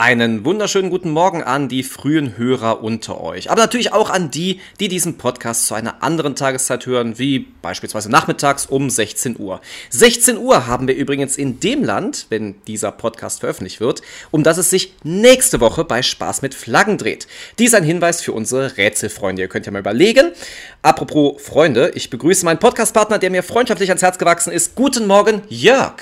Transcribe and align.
Einen 0.00 0.46
wunderschönen 0.46 0.88
guten 0.88 1.10
Morgen 1.10 1.42
an 1.42 1.68
die 1.68 1.82
frühen 1.82 2.38
Hörer 2.38 2.82
unter 2.82 3.20
euch. 3.20 3.50
Aber 3.50 3.60
natürlich 3.60 3.92
auch 3.92 4.08
an 4.08 4.30
die, 4.30 4.58
die 4.80 4.88
diesen 4.88 5.18
Podcast 5.18 5.66
zu 5.66 5.74
einer 5.74 6.02
anderen 6.02 6.34
Tageszeit 6.34 6.86
hören, 6.86 7.18
wie 7.18 7.40
beispielsweise 7.60 8.10
nachmittags 8.10 8.64
um 8.64 8.88
16 8.88 9.38
Uhr. 9.38 9.60
16 9.90 10.38
Uhr 10.38 10.66
haben 10.66 10.88
wir 10.88 10.94
übrigens 10.94 11.36
in 11.36 11.60
dem 11.60 11.84
Land, 11.84 12.28
wenn 12.30 12.54
dieser 12.66 12.92
Podcast 12.92 13.40
veröffentlicht 13.40 13.80
wird, 13.80 14.00
um 14.30 14.42
das 14.42 14.56
es 14.56 14.70
sich 14.70 14.94
nächste 15.02 15.60
Woche 15.60 15.84
bei 15.84 16.00
Spaß 16.00 16.40
mit 16.40 16.54
Flaggen 16.54 16.96
dreht. 16.96 17.26
Dies 17.58 17.74
ein 17.74 17.84
Hinweis 17.84 18.22
für 18.22 18.32
unsere 18.32 18.78
Rätselfreunde. 18.78 19.42
Ihr 19.42 19.48
könnt 19.48 19.66
ja 19.66 19.72
mal 19.72 19.80
überlegen. 19.80 20.32
Apropos 20.80 21.42
Freunde, 21.42 21.90
ich 21.94 22.08
begrüße 22.08 22.46
meinen 22.46 22.58
Podcastpartner, 22.58 23.18
der 23.18 23.28
mir 23.28 23.42
freundschaftlich 23.42 23.90
ans 23.90 24.00
Herz 24.00 24.16
gewachsen 24.16 24.50
ist. 24.50 24.76
Guten 24.76 25.06
Morgen, 25.06 25.42
Jörg. 25.50 25.96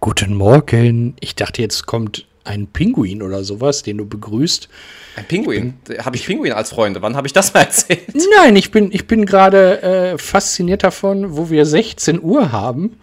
Guten 0.00 0.34
Morgen. 0.34 1.16
Ich 1.20 1.34
dachte, 1.34 1.62
jetzt 1.62 1.86
kommt 1.86 2.26
ein 2.44 2.66
Pinguin 2.66 3.22
oder 3.22 3.44
sowas, 3.44 3.82
den 3.82 3.98
du 3.98 4.06
begrüßt. 4.06 4.68
Ein 5.16 5.24
Pinguin? 5.26 5.74
Habe 5.98 6.16
ich 6.16 6.26
Pinguin 6.26 6.52
als 6.52 6.70
Freunde? 6.70 7.02
Wann 7.02 7.16
habe 7.16 7.26
ich 7.26 7.32
das 7.32 7.54
mal 7.54 7.60
erzählt? 7.60 8.14
Nein, 8.36 8.56
ich 8.56 8.70
bin, 8.70 8.90
ich 8.92 9.06
bin 9.06 9.26
gerade 9.26 9.82
äh, 9.82 10.18
fasziniert 10.18 10.84
davon, 10.84 11.36
wo 11.36 11.50
wir 11.50 11.66
16 11.66 12.22
Uhr 12.22 12.52
haben. 12.52 12.98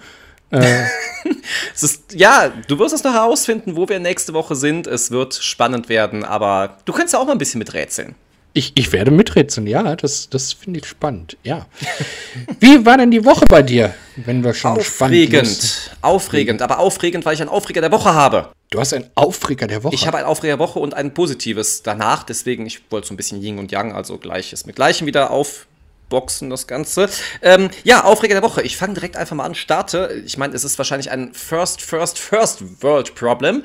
Äh. 0.52 0.86
ist, 1.76 2.14
ja, 2.14 2.52
du 2.68 2.80
wirst 2.80 2.94
es 2.94 3.04
noch 3.04 3.14
herausfinden, 3.14 3.76
wo 3.76 3.88
wir 3.88 4.00
nächste 4.00 4.34
Woche 4.34 4.56
sind. 4.56 4.88
Es 4.88 5.12
wird 5.12 5.36
spannend 5.36 5.90
werden, 5.90 6.24
aber 6.24 6.78
du 6.86 6.94
könntest 6.94 7.14
ja 7.14 7.20
auch 7.20 7.26
mal 7.26 7.34
ein 7.34 7.38
bisschen 7.38 7.60
miträtseln. 7.60 8.16
Ich, 8.54 8.72
ich 8.76 8.92
werde 8.92 9.12
miträtseln, 9.12 9.68
ja, 9.68 9.96
das, 9.96 10.28
das 10.30 10.54
finde 10.54 10.80
ich 10.80 10.88
spannend, 10.88 11.38
ja. 11.44 11.68
Wie 12.60 12.84
war 12.84 12.98
denn 12.98 13.12
die 13.12 13.24
Woche 13.24 13.46
bei 13.48 13.62
dir, 13.62 13.94
wenn 14.16 14.44
wir 14.44 14.56
schon 14.56 14.72
Aufregend, 14.72 15.92
aufregend, 16.02 16.62
aber 16.64 16.80
aufregend, 16.80 17.26
weil 17.26 17.36
ich 17.36 17.42
einen 17.42 17.50
Aufreger 17.50 17.82
der 17.82 17.92
Woche 17.92 18.14
habe. 18.14 18.50
Du 18.72 18.80
hast 18.80 18.94
einen 18.94 19.06
Aufreger 19.14 19.68
der 19.68 19.84
Woche? 19.84 19.94
Ich 19.94 20.08
habe 20.08 20.18
einen 20.18 20.26
Aufreger 20.26 20.58
der 20.58 20.60
Woche 20.60 20.80
und 20.80 20.96
ein 20.96 21.14
positives 21.14 21.84
danach, 21.84 22.24
deswegen, 22.24 22.66
ich 22.66 22.82
wollte 22.90 23.08
so 23.08 23.14
ein 23.14 23.18
bisschen 23.18 23.40
Yin 23.42 23.60
und 23.60 23.72
Yang, 23.72 23.94
also 23.94 24.18
Gleiches 24.18 24.66
mit 24.66 24.76
Gleichem 24.76 25.06
wieder 25.06 25.30
aufboxen, 25.30 26.50
das 26.50 26.66
Ganze. 26.66 27.08
Ähm, 27.44 27.70
ja, 27.84 28.04
Aufreger 28.04 28.34
der 28.34 28.44
Woche. 28.44 28.64
Ich 28.64 28.78
fange 28.78 28.96
direkt 28.96 29.16
einfach 29.16 29.36
mal 29.36 29.46
an, 29.46 29.54
starte. 29.54 30.24
Ich 30.26 30.40
meine, 30.40 30.56
es 30.56 30.64
ist 30.64 30.80
wahrscheinlich 30.80 31.12
ein 31.12 31.34
First, 31.34 31.84
First, 31.84 32.18
First 32.18 32.64
World 32.82 33.14
Problem, 33.14 33.64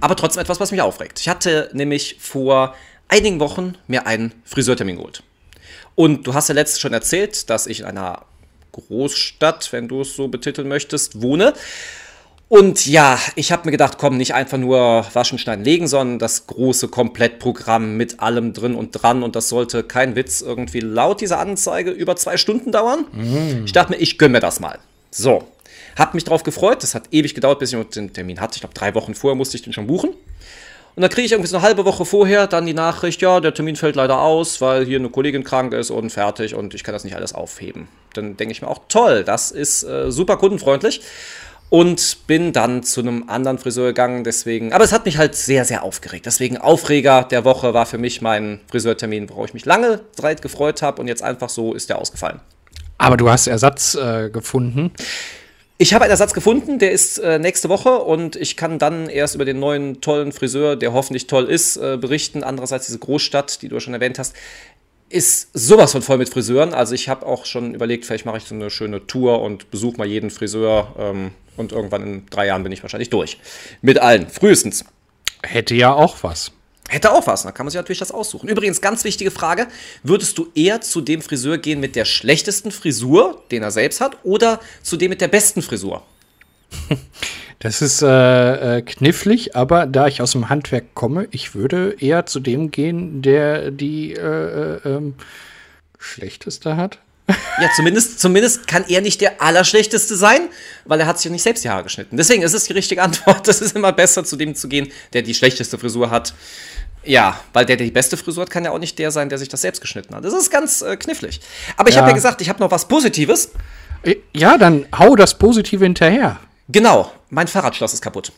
aber 0.00 0.14
trotzdem 0.14 0.42
etwas, 0.42 0.60
was 0.60 0.72
mich 0.72 0.82
aufregt. 0.82 1.20
Ich 1.20 1.28
hatte 1.30 1.70
nämlich 1.72 2.18
vor 2.20 2.74
einigen 3.08 3.40
Wochen 3.40 3.76
mir 3.86 4.06
einen 4.06 4.32
Friseurtermin 4.44 4.96
geholt. 4.96 5.22
Und 5.94 6.26
du 6.26 6.34
hast 6.34 6.48
ja 6.48 6.54
letztens 6.54 6.80
schon 6.80 6.92
erzählt, 6.92 7.48
dass 7.50 7.66
ich 7.66 7.80
in 7.80 7.86
einer 7.86 8.22
Großstadt, 8.72 9.72
wenn 9.72 9.88
du 9.88 10.02
es 10.02 10.14
so 10.14 10.28
betiteln 10.28 10.68
möchtest, 10.68 11.22
wohne. 11.22 11.54
Und 12.48 12.86
ja, 12.86 13.18
ich 13.34 13.50
habe 13.50 13.64
mir 13.64 13.72
gedacht, 13.72 13.98
komm, 13.98 14.16
nicht 14.16 14.34
einfach 14.34 14.58
nur 14.58 15.04
waschen, 15.12 15.38
schneiden, 15.38 15.64
legen, 15.64 15.88
sondern 15.88 16.20
das 16.20 16.46
große 16.46 16.88
Komplettprogramm 16.88 17.96
mit 17.96 18.20
allem 18.20 18.52
drin 18.52 18.76
und 18.76 18.92
dran. 18.92 19.24
Und 19.24 19.34
das 19.34 19.48
sollte 19.48 19.82
kein 19.82 20.14
Witz 20.14 20.42
irgendwie 20.42 20.80
laut 20.80 21.20
dieser 21.20 21.40
Anzeige 21.40 21.90
über 21.90 22.14
zwei 22.14 22.36
Stunden 22.36 22.70
dauern. 22.70 23.06
Mm. 23.12 23.64
Ich 23.64 23.72
dachte 23.72 23.92
mir, 23.92 23.98
ich 23.98 24.16
gönne 24.18 24.32
mir 24.32 24.40
das 24.40 24.60
mal. 24.60 24.78
So, 25.10 25.48
hab 25.96 26.14
mich 26.14 26.22
drauf 26.22 26.44
gefreut. 26.44 26.84
Das 26.84 26.94
hat 26.94 27.04
ewig 27.10 27.34
gedauert, 27.34 27.58
bis 27.58 27.72
ich 27.72 27.84
den 27.88 28.12
Termin 28.12 28.40
hatte. 28.40 28.56
Ich 28.56 28.60
glaube, 28.60 28.74
drei 28.74 28.94
Wochen 28.94 29.14
vorher 29.14 29.34
musste 29.34 29.56
ich 29.56 29.62
den 29.62 29.72
schon 29.72 29.88
buchen. 29.88 30.10
Und 30.96 31.02
dann 31.02 31.10
kriege 31.10 31.26
ich 31.26 31.32
irgendwie 31.32 31.50
so 31.50 31.58
eine 31.58 31.64
halbe 31.64 31.84
Woche 31.84 32.06
vorher 32.06 32.46
dann 32.46 32.64
die 32.64 32.72
Nachricht, 32.72 33.20
ja, 33.20 33.38
der 33.40 33.52
Termin 33.52 33.76
fällt 33.76 33.96
leider 33.96 34.18
aus, 34.18 34.62
weil 34.62 34.86
hier 34.86 34.98
eine 34.98 35.10
Kollegin 35.10 35.44
krank 35.44 35.74
ist 35.74 35.90
und 35.90 36.08
fertig 36.08 36.54
und 36.54 36.72
ich 36.72 36.84
kann 36.84 36.94
das 36.94 37.04
nicht 37.04 37.14
alles 37.14 37.34
aufheben. 37.34 37.86
Dann 38.14 38.38
denke 38.38 38.52
ich 38.52 38.62
mir 38.62 38.68
auch, 38.68 38.80
toll, 38.88 39.22
das 39.22 39.50
ist 39.50 39.82
äh, 39.82 40.10
super 40.10 40.38
kundenfreundlich. 40.38 41.02
Und 41.68 42.26
bin 42.28 42.52
dann 42.52 42.82
zu 42.84 43.00
einem 43.00 43.28
anderen 43.28 43.58
Friseur 43.58 43.88
gegangen, 43.88 44.22
deswegen. 44.22 44.72
Aber 44.72 44.84
es 44.84 44.92
hat 44.92 45.04
mich 45.04 45.18
halt 45.18 45.34
sehr, 45.34 45.64
sehr 45.64 45.82
aufgeregt. 45.82 46.24
Deswegen 46.24 46.58
Aufreger 46.58 47.24
der 47.24 47.44
Woche 47.44 47.74
war 47.74 47.86
für 47.86 47.98
mich 47.98 48.22
mein 48.22 48.60
Friseurtermin, 48.70 49.28
worauf 49.28 49.46
ich 49.46 49.54
mich 49.54 49.64
lange 49.64 50.00
Zeit 50.12 50.42
gefreut 50.42 50.80
habe 50.80 51.02
und 51.02 51.08
jetzt 51.08 51.24
einfach 51.24 51.48
so 51.48 51.74
ist 51.74 51.90
der 51.90 51.98
ausgefallen. 51.98 52.40
Aber 52.98 53.16
du 53.16 53.28
hast 53.28 53.48
Ersatz 53.48 53.96
äh, 53.96 54.30
gefunden. 54.30 54.92
Ich 55.78 55.92
habe 55.92 56.04
einen 56.04 56.10
Ersatz 56.10 56.32
gefunden, 56.32 56.78
der 56.78 56.92
ist 56.92 57.18
äh, 57.18 57.38
nächste 57.38 57.68
Woche 57.68 57.98
und 57.98 58.34
ich 58.34 58.56
kann 58.56 58.78
dann 58.78 59.10
erst 59.10 59.34
über 59.34 59.44
den 59.44 59.58
neuen 59.58 60.00
tollen 60.00 60.32
Friseur, 60.32 60.74
der 60.74 60.94
hoffentlich 60.94 61.26
toll 61.26 61.44
ist, 61.44 61.76
äh, 61.76 61.98
berichten. 62.00 62.42
Andererseits 62.42 62.86
diese 62.86 62.98
Großstadt, 62.98 63.60
die 63.60 63.68
du 63.68 63.78
schon 63.78 63.92
erwähnt 63.92 64.18
hast, 64.18 64.34
ist 65.10 65.50
sowas 65.52 65.92
von 65.92 66.00
voll 66.00 66.16
mit 66.16 66.30
Friseuren. 66.30 66.72
Also 66.72 66.94
ich 66.94 67.10
habe 67.10 67.26
auch 67.26 67.44
schon 67.44 67.74
überlegt, 67.74 68.06
vielleicht 68.06 68.24
mache 68.24 68.38
ich 68.38 68.44
so 68.44 68.54
eine 68.54 68.70
schöne 68.70 69.06
Tour 69.06 69.42
und 69.42 69.70
besuche 69.70 69.98
mal 69.98 70.06
jeden 70.06 70.30
Friseur 70.30 70.94
ähm, 70.98 71.32
und 71.58 71.72
irgendwann 71.72 72.02
in 72.02 72.26
drei 72.30 72.46
Jahren 72.46 72.62
bin 72.62 72.72
ich 72.72 72.82
wahrscheinlich 72.82 73.10
durch. 73.10 73.38
Mit 73.82 73.98
allen, 73.98 74.28
frühestens. 74.28 74.86
Hätte 75.42 75.74
ja 75.74 75.92
auch 75.92 76.22
was. 76.22 76.52
Hätte 76.88 77.12
auch 77.12 77.26
was, 77.26 77.42
da 77.42 77.50
kann 77.50 77.66
man 77.66 77.70
sich 77.70 77.78
natürlich 77.78 77.98
das 77.98 78.12
aussuchen. 78.12 78.48
Übrigens, 78.48 78.80
ganz 78.80 79.04
wichtige 79.04 79.30
Frage: 79.30 79.66
Würdest 80.02 80.38
du 80.38 80.48
eher 80.54 80.80
zu 80.80 81.00
dem 81.00 81.20
Friseur 81.20 81.58
gehen 81.58 81.80
mit 81.80 81.96
der 81.96 82.04
schlechtesten 82.04 82.70
Frisur, 82.70 83.42
den 83.50 83.62
er 83.62 83.70
selbst 83.70 84.00
hat, 84.00 84.16
oder 84.22 84.60
zu 84.82 84.96
dem 84.96 85.10
mit 85.10 85.20
der 85.20 85.28
besten 85.28 85.62
Frisur? 85.62 86.02
Das 87.58 87.80
ist 87.80 88.02
äh, 88.02 88.78
äh, 88.78 88.82
knifflig, 88.82 89.56
aber 89.56 89.86
da 89.86 90.06
ich 90.06 90.20
aus 90.20 90.32
dem 90.32 90.50
Handwerk 90.50 90.94
komme, 90.94 91.26
ich 91.30 91.54
würde 91.54 91.96
eher 91.98 92.26
zu 92.26 92.38
dem 92.38 92.70
gehen, 92.70 93.22
der 93.22 93.70
die 93.70 94.12
äh, 94.12 94.20
äh, 94.20 94.80
ähm, 94.84 95.14
schlechteste 95.98 96.76
hat. 96.76 96.98
Ja, 97.58 97.70
zumindest, 97.74 98.20
zumindest 98.20 98.68
kann 98.68 98.84
er 98.86 99.00
nicht 99.00 99.22
der 99.22 99.40
Allerschlechteste 99.40 100.14
sein, 100.14 100.50
weil 100.84 101.00
er 101.00 101.06
hat 101.06 101.16
sich 101.16 101.24
ja 101.24 101.30
nicht 101.32 101.42
selbst 101.42 101.64
die 101.64 101.70
Haare 101.70 101.84
geschnitten. 101.84 102.18
Deswegen 102.18 102.42
ist 102.42 102.52
es 102.52 102.64
die 102.64 102.74
richtige 102.74 103.02
Antwort. 103.02 103.48
Es 103.48 103.62
ist 103.62 103.74
immer 103.74 103.92
besser, 103.92 104.24
zu 104.24 104.36
dem 104.36 104.54
zu 104.54 104.68
gehen, 104.68 104.92
der 105.14 105.22
die 105.22 105.34
schlechteste 105.34 105.78
Frisur 105.78 106.10
hat. 106.10 106.34
Ja, 107.06 107.40
weil 107.52 107.64
der, 107.64 107.76
der 107.76 107.86
die 107.86 107.92
beste 107.92 108.16
Frisur 108.16 108.42
hat, 108.42 108.50
kann 108.50 108.64
ja 108.64 108.72
auch 108.72 108.78
nicht 108.78 108.98
der 108.98 109.10
sein, 109.10 109.28
der 109.28 109.38
sich 109.38 109.48
das 109.48 109.62
selbst 109.62 109.80
geschnitten 109.80 110.14
hat. 110.14 110.24
Das 110.24 110.34
ist 110.34 110.50
ganz 110.50 110.82
äh, 110.82 110.96
knifflig. 110.96 111.40
Aber 111.76 111.88
ich 111.88 111.94
ja. 111.94 112.00
habe 112.00 112.10
ja 112.10 112.14
gesagt, 112.14 112.40
ich 112.40 112.48
habe 112.48 112.60
noch 112.60 112.70
was 112.70 112.88
Positives. 112.88 113.52
Äh, 114.02 114.16
ja, 114.34 114.58
dann 114.58 114.86
hau 114.96 115.16
das 115.16 115.38
Positive 115.38 115.84
hinterher. 115.84 116.38
Genau, 116.68 117.12
mein 117.28 117.48
Fahrradschloss 117.48 117.92
ist 117.92 118.02
kaputt. 118.02 118.32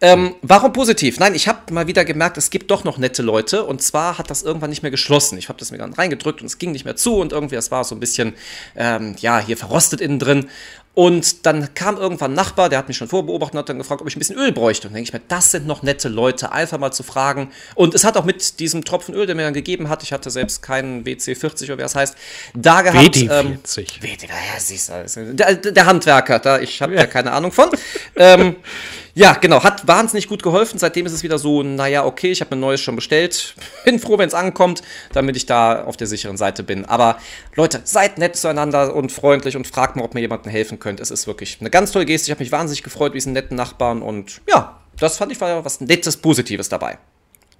Ähm, 0.00 0.34
warum 0.42 0.72
positiv? 0.72 1.18
Nein, 1.18 1.34
ich 1.34 1.48
habe 1.48 1.72
mal 1.72 1.86
wieder 1.86 2.04
gemerkt, 2.04 2.36
es 2.36 2.50
gibt 2.50 2.70
doch 2.70 2.84
noch 2.84 2.98
nette 2.98 3.22
Leute. 3.22 3.64
Und 3.64 3.82
zwar 3.82 4.18
hat 4.18 4.30
das 4.30 4.42
irgendwann 4.42 4.70
nicht 4.70 4.82
mehr 4.82 4.90
geschlossen. 4.90 5.38
Ich 5.38 5.48
habe 5.48 5.58
das 5.58 5.70
mir 5.70 5.78
dann 5.78 5.94
reingedrückt 5.94 6.40
und 6.40 6.46
es 6.46 6.58
ging 6.58 6.72
nicht 6.72 6.84
mehr 6.84 6.96
zu. 6.96 7.16
Und 7.16 7.32
irgendwie, 7.32 7.56
es 7.56 7.70
war 7.70 7.84
so 7.84 7.94
ein 7.94 8.00
bisschen, 8.00 8.34
ähm, 8.76 9.16
ja, 9.18 9.38
hier 9.38 9.56
verrostet 9.56 10.00
innen 10.00 10.18
drin. 10.18 10.48
Und 10.94 11.44
dann 11.44 11.74
kam 11.74 11.96
irgendwann 11.96 12.32
ein 12.32 12.34
Nachbar, 12.34 12.68
der 12.68 12.78
hat 12.78 12.86
mich 12.86 12.96
schon 12.96 13.08
vorbeobachtet 13.08 13.54
und 13.54 13.58
hat 13.58 13.68
dann 13.68 13.78
gefragt, 13.78 14.00
ob 14.00 14.06
ich 14.06 14.14
ein 14.14 14.20
bisschen 14.20 14.36
Öl 14.36 14.52
bräuchte. 14.52 14.86
Und 14.86 14.92
dann 14.92 15.02
denke 15.02 15.08
ich 15.08 15.12
mir, 15.12 15.26
das 15.26 15.50
sind 15.50 15.66
noch 15.66 15.82
nette 15.82 16.08
Leute, 16.08 16.52
einfach 16.52 16.78
mal 16.78 16.92
zu 16.92 17.02
fragen. 17.02 17.50
Und 17.74 17.96
es 17.96 18.04
hat 18.04 18.16
auch 18.16 18.24
mit 18.24 18.60
diesem 18.60 18.84
Tropfen 18.84 19.12
Öl, 19.12 19.26
der 19.26 19.34
mir 19.34 19.42
dann 19.42 19.54
gegeben 19.54 19.88
hat, 19.88 20.04
ich 20.04 20.12
hatte 20.12 20.30
selbst 20.30 20.62
keinen 20.62 21.02
WC40 21.02 21.64
oder 21.64 21.78
wie 21.78 21.82
das 21.82 21.96
heißt, 21.96 22.16
da 22.54 22.82
gehabt. 22.82 23.16
WD40. 23.16 23.30
Ähm, 23.30 23.58
WD, 24.02 24.22
ja, 24.22 24.60
siehst 24.60 24.92
du, 25.16 25.34
der, 25.34 25.56
der 25.56 25.86
Handwerker, 25.86 26.38
da, 26.38 26.60
ich 26.60 26.80
habe 26.80 26.94
ja. 26.94 27.00
da 27.00 27.06
keine 27.06 27.32
Ahnung 27.32 27.50
von. 27.50 27.70
ähm, 28.40 28.56
ja, 29.14 29.34
genau, 29.34 29.62
hat 29.62 29.86
wahnsinnig 29.86 30.28
gut 30.28 30.42
geholfen. 30.42 30.78
Seitdem 30.78 31.06
ist 31.06 31.12
es 31.12 31.22
wieder 31.22 31.38
so, 31.38 31.62
naja, 31.62 32.04
okay, 32.04 32.30
ich 32.30 32.40
habe 32.40 32.54
ein 32.54 32.60
neues 32.60 32.80
schon 32.80 32.96
bestellt. 32.96 33.54
Bin 33.84 33.98
froh, 33.98 34.18
wenn 34.18 34.28
es 34.28 34.34
ankommt, 34.34 34.82
damit 35.12 35.36
ich 35.36 35.46
da 35.46 35.84
auf 35.84 35.96
der 35.96 36.06
sicheren 36.06 36.36
Seite 36.36 36.62
bin. 36.62 36.84
Aber 36.84 37.18
Leute, 37.54 37.80
seid 37.84 38.18
nett 38.18 38.36
zueinander 38.36 38.94
und 38.94 39.12
freundlich 39.12 39.56
und 39.56 39.66
fragt 39.66 39.96
mal, 39.96 40.04
ob 40.04 40.14
mir 40.14 40.20
jemandem 40.20 40.50
helfen 40.50 40.78
könnt. 40.78 41.00
Es 41.00 41.10
ist 41.10 41.26
wirklich 41.26 41.58
eine 41.60 41.70
ganz 41.70 41.92
tolle 41.92 42.06
Geste. 42.06 42.26
Ich 42.26 42.30
habe 42.30 42.42
mich 42.42 42.52
wahnsinnig 42.52 42.82
gefreut, 42.82 43.12
wie 43.12 43.18
diesen 43.18 43.32
netten 43.32 43.56
Nachbarn. 43.56 44.02
Und 44.02 44.40
ja, 44.48 44.80
das 44.98 45.16
fand 45.16 45.32
ich 45.32 45.40
war 45.40 45.48
ja 45.48 45.64
was 45.64 45.80
Nettes, 45.80 46.16
Positives 46.16 46.68
dabei. 46.68 46.98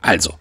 Also, 0.01 0.35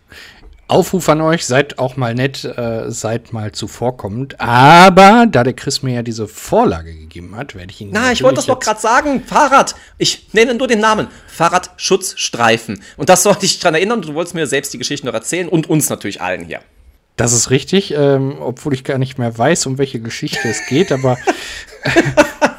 Aufruf 0.68 1.10
an 1.10 1.22
euch, 1.22 1.46
seid 1.46 1.78
auch 1.78 1.98
mal 1.98 2.16
nett, 2.16 2.46
äh, 2.46 2.90
seid 2.90 3.34
mal 3.34 3.52
zuvorkommend. 3.52 4.40
Aber 4.40 5.26
da 5.30 5.44
der 5.44 5.54
Chris 5.54 5.84
mir 5.84 5.96
ja 5.96 6.02
diese 6.04 6.28
Vorlage 6.28 6.94
gegeben 6.94 7.36
hat, 7.36 7.54
werde 7.54 7.72
ich 7.72 7.82
ihn. 7.82 7.90
Na, 7.92 8.12
ich 8.12 8.24
wollte 8.24 8.38
das 8.38 8.46
doch 8.46 8.60
gerade 8.60 8.80
sagen. 8.80 9.24
Fahrrad. 9.26 9.76
Ich 9.98 10.34
nenne 10.34 10.56
nur 10.56 10.68
den 10.68 10.80
Namen. 10.80 11.08
Fahrradschutzstreifen. 11.28 12.82
Und 12.98 13.10
das 13.10 13.24
sollte 13.24 13.46
ich 13.46 13.60
dran 13.60 13.76
erinnern. 13.76 14.02
Du 14.02 14.14
wolltest 14.14 14.36
mir 14.36 14.48
selbst 14.48 14.74
die 14.74 14.78
Geschichte 14.78 15.06
noch 15.06 15.14
erzählen 15.14 15.50
und 15.50 15.70
uns 15.70 15.90
natürlich 15.90 16.22
allen 16.22 16.46
hier. 16.46 16.62
Das 17.16 17.34
ist 17.34 17.52
richtig, 17.52 17.94
ähm, 17.94 18.38
obwohl 18.40 18.74
ich 18.74 18.84
gar 18.84 18.98
nicht 18.98 19.20
mehr 19.20 19.38
weiß, 19.38 19.68
um 19.68 19.78
welche 19.78 20.00
Geschichte 20.00 20.48
es 20.48 20.66
geht, 20.68 20.92
aber 20.92 21.18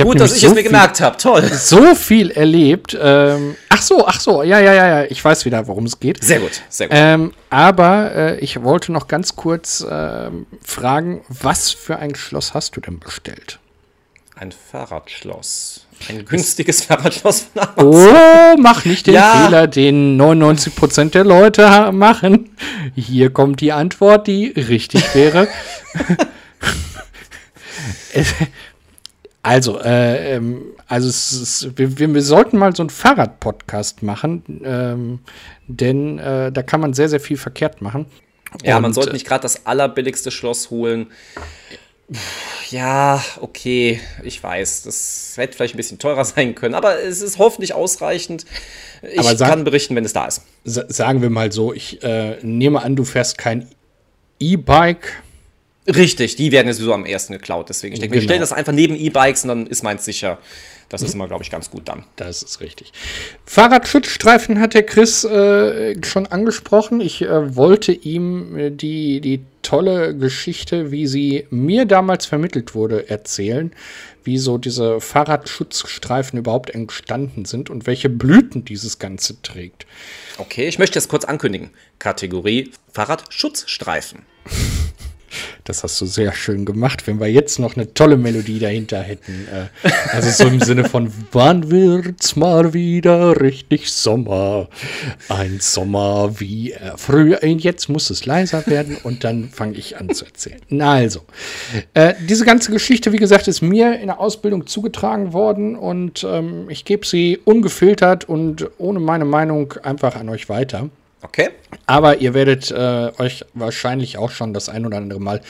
Ich 0.00 0.06
Gut, 0.06 0.20
dass 0.20 0.34
ich 0.34 0.40
so 0.40 0.48
es 0.48 0.54
mir 0.54 0.62
gemerkt 0.62 1.00
habe. 1.00 1.16
Toll. 1.16 1.42
So 1.60 1.94
viel 1.94 2.30
erlebt. 2.30 2.96
Ähm, 3.00 3.54
ach 3.68 3.82
so, 3.82 4.06
ach 4.06 4.18
so. 4.18 4.42
Ja, 4.42 4.58
ja, 4.58 4.72
ja, 4.72 5.00
ja. 5.00 5.04
Ich 5.10 5.22
weiß 5.22 5.44
wieder, 5.44 5.66
worum 5.66 5.84
es 5.84 6.00
geht. 6.00 6.24
Sehr 6.24 6.40
gut, 6.40 6.62
sehr 6.68 6.88
gut. 6.88 6.96
Ähm, 6.98 7.32
aber 7.50 8.14
äh, 8.14 8.38
ich 8.38 8.62
wollte 8.62 8.92
noch 8.92 9.08
ganz 9.08 9.36
kurz 9.36 9.82
äh, 9.82 10.30
fragen, 10.64 11.20
was 11.28 11.70
für 11.70 11.98
ein 11.98 12.14
Schloss 12.14 12.54
hast 12.54 12.76
du 12.76 12.80
denn 12.80 12.98
bestellt? 12.98 13.58
Ein 14.36 14.52
Fahrradschloss. 14.52 15.86
Ein 16.08 16.24
günstiges 16.24 16.84
Fahrradschloss 16.84 17.48
von 17.52 17.62
Amazon. 17.62 18.06
Oh, 18.08 18.56
mach 18.58 18.86
nicht 18.86 19.06
den 19.06 19.14
ja. 19.14 19.44
Fehler, 19.44 19.66
den 19.66 20.18
99% 20.18 21.10
der 21.10 21.24
Leute 21.24 21.92
machen. 21.92 22.56
Hier 22.96 23.30
kommt 23.30 23.60
die 23.60 23.72
Antwort, 23.72 24.26
die 24.26 24.46
richtig 24.46 25.14
wäre. 25.14 25.46
Also, 29.42 29.80
äh, 29.80 30.36
ähm, 30.36 30.62
also 30.86 31.08
ist, 31.08 31.78
wir, 31.78 31.98
wir, 31.98 32.22
sollten 32.22 32.58
mal 32.58 32.76
so 32.76 32.82
einen 32.82 32.90
Fahrrad-Podcast 32.90 34.02
machen, 34.02 34.42
ähm, 34.64 35.20
denn 35.66 36.18
äh, 36.18 36.52
da 36.52 36.62
kann 36.62 36.80
man 36.80 36.92
sehr, 36.92 37.08
sehr 37.08 37.20
viel 37.20 37.38
verkehrt 37.38 37.80
machen. 37.80 38.06
Ja, 38.62 38.76
Und, 38.76 38.82
man 38.82 38.92
sollte 38.92 39.12
nicht 39.12 39.26
gerade 39.26 39.42
das 39.42 39.64
allerbilligste 39.64 40.30
Schloss 40.30 40.70
holen. 40.70 41.06
Ja, 42.70 43.24
okay, 43.40 44.00
ich 44.24 44.42
weiß, 44.42 44.82
das 44.82 45.34
hätte 45.36 45.56
vielleicht 45.56 45.74
ein 45.74 45.76
bisschen 45.76 45.98
teurer 45.98 46.24
sein 46.24 46.54
können, 46.54 46.74
aber 46.74 47.00
es 47.00 47.22
ist 47.22 47.38
hoffentlich 47.38 47.72
ausreichend. 47.72 48.44
Ich 49.02 49.22
sag, 49.22 49.48
kann 49.48 49.64
berichten, 49.64 49.94
wenn 49.96 50.04
es 50.04 50.12
da 50.12 50.26
ist. 50.26 50.42
Sagen 50.64 51.22
wir 51.22 51.30
mal 51.30 51.52
so, 51.52 51.72
ich 51.72 52.02
äh, 52.02 52.36
nehme 52.42 52.82
an, 52.82 52.96
du 52.96 53.04
fährst 53.04 53.38
kein 53.38 53.68
E-Bike 54.40 55.22
Richtig, 55.96 56.36
die 56.36 56.52
werden 56.52 56.68
ja 56.68 56.72
sowieso 56.72 56.94
am 56.94 57.04
ersten 57.04 57.32
geklaut. 57.32 57.68
Deswegen, 57.68 57.94
ich 57.94 58.00
denke, 58.00 58.12
genau. 58.12 58.22
wir 58.22 58.24
stellen 58.24 58.40
das 58.40 58.52
einfach 58.52 58.72
neben 58.72 58.96
E-Bikes 58.96 59.44
und 59.44 59.48
dann 59.48 59.66
ist 59.66 59.82
meins 59.82 60.04
sicher. 60.04 60.38
Das 60.88 61.02
ist 61.02 61.14
immer, 61.14 61.28
glaube 61.28 61.44
ich, 61.44 61.50
ganz 61.50 61.70
gut 61.70 61.88
dann. 61.88 62.04
Das 62.16 62.42
ist 62.42 62.60
richtig. 62.60 62.92
Fahrradschutzstreifen 63.46 64.58
hat 64.58 64.74
der 64.74 64.82
Chris 64.82 65.22
äh, 65.22 65.94
schon 66.04 66.26
angesprochen. 66.26 67.00
Ich 67.00 67.22
äh, 67.22 67.54
wollte 67.54 67.92
ihm 67.92 68.58
äh, 68.58 68.70
die, 68.70 69.20
die 69.20 69.40
tolle 69.62 70.16
Geschichte, 70.16 70.90
wie 70.90 71.06
sie 71.06 71.46
mir 71.50 71.84
damals 71.84 72.26
vermittelt 72.26 72.74
wurde, 72.74 73.08
erzählen. 73.08 73.72
Wie 74.24 74.36
so 74.36 74.58
diese 74.58 75.00
Fahrradschutzstreifen 75.00 76.40
überhaupt 76.40 76.70
entstanden 76.70 77.44
sind 77.44 77.70
und 77.70 77.86
welche 77.86 78.08
Blüten 78.08 78.64
dieses 78.64 78.98
Ganze 78.98 79.40
trägt. 79.42 79.86
Okay, 80.38 80.66
ich 80.66 80.80
möchte 80.80 80.98
es 80.98 81.08
kurz 81.08 81.24
ankündigen. 81.24 81.70
Kategorie 82.00 82.72
Fahrradschutzstreifen. 82.92 84.22
Das 85.64 85.82
hast 85.82 86.00
du 86.00 86.06
sehr 86.06 86.32
schön 86.32 86.64
gemacht. 86.64 87.06
Wenn 87.06 87.20
wir 87.20 87.28
jetzt 87.28 87.58
noch 87.58 87.76
eine 87.76 87.92
tolle 87.94 88.16
Melodie 88.16 88.58
dahinter 88.58 89.00
hätten. 89.00 89.46
Äh, 89.52 89.88
also 90.12 90.30
so 90.30 90.48
im 90.48 90.60
Sinne 90.60 90.84
von, 90.84 91.12
wann 91.32 91.70
wird's 91.70 92.36
mal 92.36 92.74
wieder 92.74 93.40
richtig 93.40 93.90
Sommer? 93.92 94.68
Ein 95.28 95.58
Sommer 95.60 96.40
wie 96.40 96.72
äh, 96.72 96.92
früher. 96.96 97.44
Jetzt 97.44 97.88
muss 97.88 98.10
es 98.10 98.26
leiser 98.26 98.66
werden 98.66 98.96
und 99.02 99.24
dann 99.24 99.48
fange 99.50 99.76
ich 99.76 99.98
an 99.98 100.10
zu 100.10 100.24
erzählen. 100.24 100.60
Na 100.68 100.92
also, 100.92 101.20
äh, 101.94 102.14
diese 102.28 102.44
ganze 102.44 102.72
Geschichte, 102.72 103.12
wie 103.12 103.18
gesagt, 103.18 103.48
ist 103.48 103.60
mir 103.60 103.98
in 103.98 104.06
der 104.06 104.20
Ausbildung 104.20 104.66
zugetragen 104.66 105.32
worden 105.32 105.76
und 105.76 106.24
ähm, 106.24 106.68
ich 106.68 106.84
gebe 106.84 107.06
sie 107.06 107.38
ungefiltert 107.44 108.28
und 108.28 108.68
ohne 108.78 109.00
meine 109.00 109.24
Meinung 109.24 109.74
einfach 109.82 110.16
an 110.16 110.28
euch 110.28 110.48
weiter. 110.48 110.90
Okay. 111.22 111.50
Aber 111.86 112.18
ihr 112.18 112.32
werdet 112.32 112.70
äh, 112.70 113.12
euch 113.18 113.44
wahrscheinlich 113.52 114.16
auch 114.16 114.30
schon 114.30 114.54
das 114.54 114.70
ein 114.70 114.86
oder 114.86 114.96
andere 114.96 115.20
Mal 115.20 115.42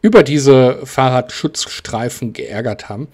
über 0.00 0.22
diese 0.22 0.86
Fahrradschutzstreifen 0.86 2.32
geärgert 2.32 2.88
haben. 2.88 3.08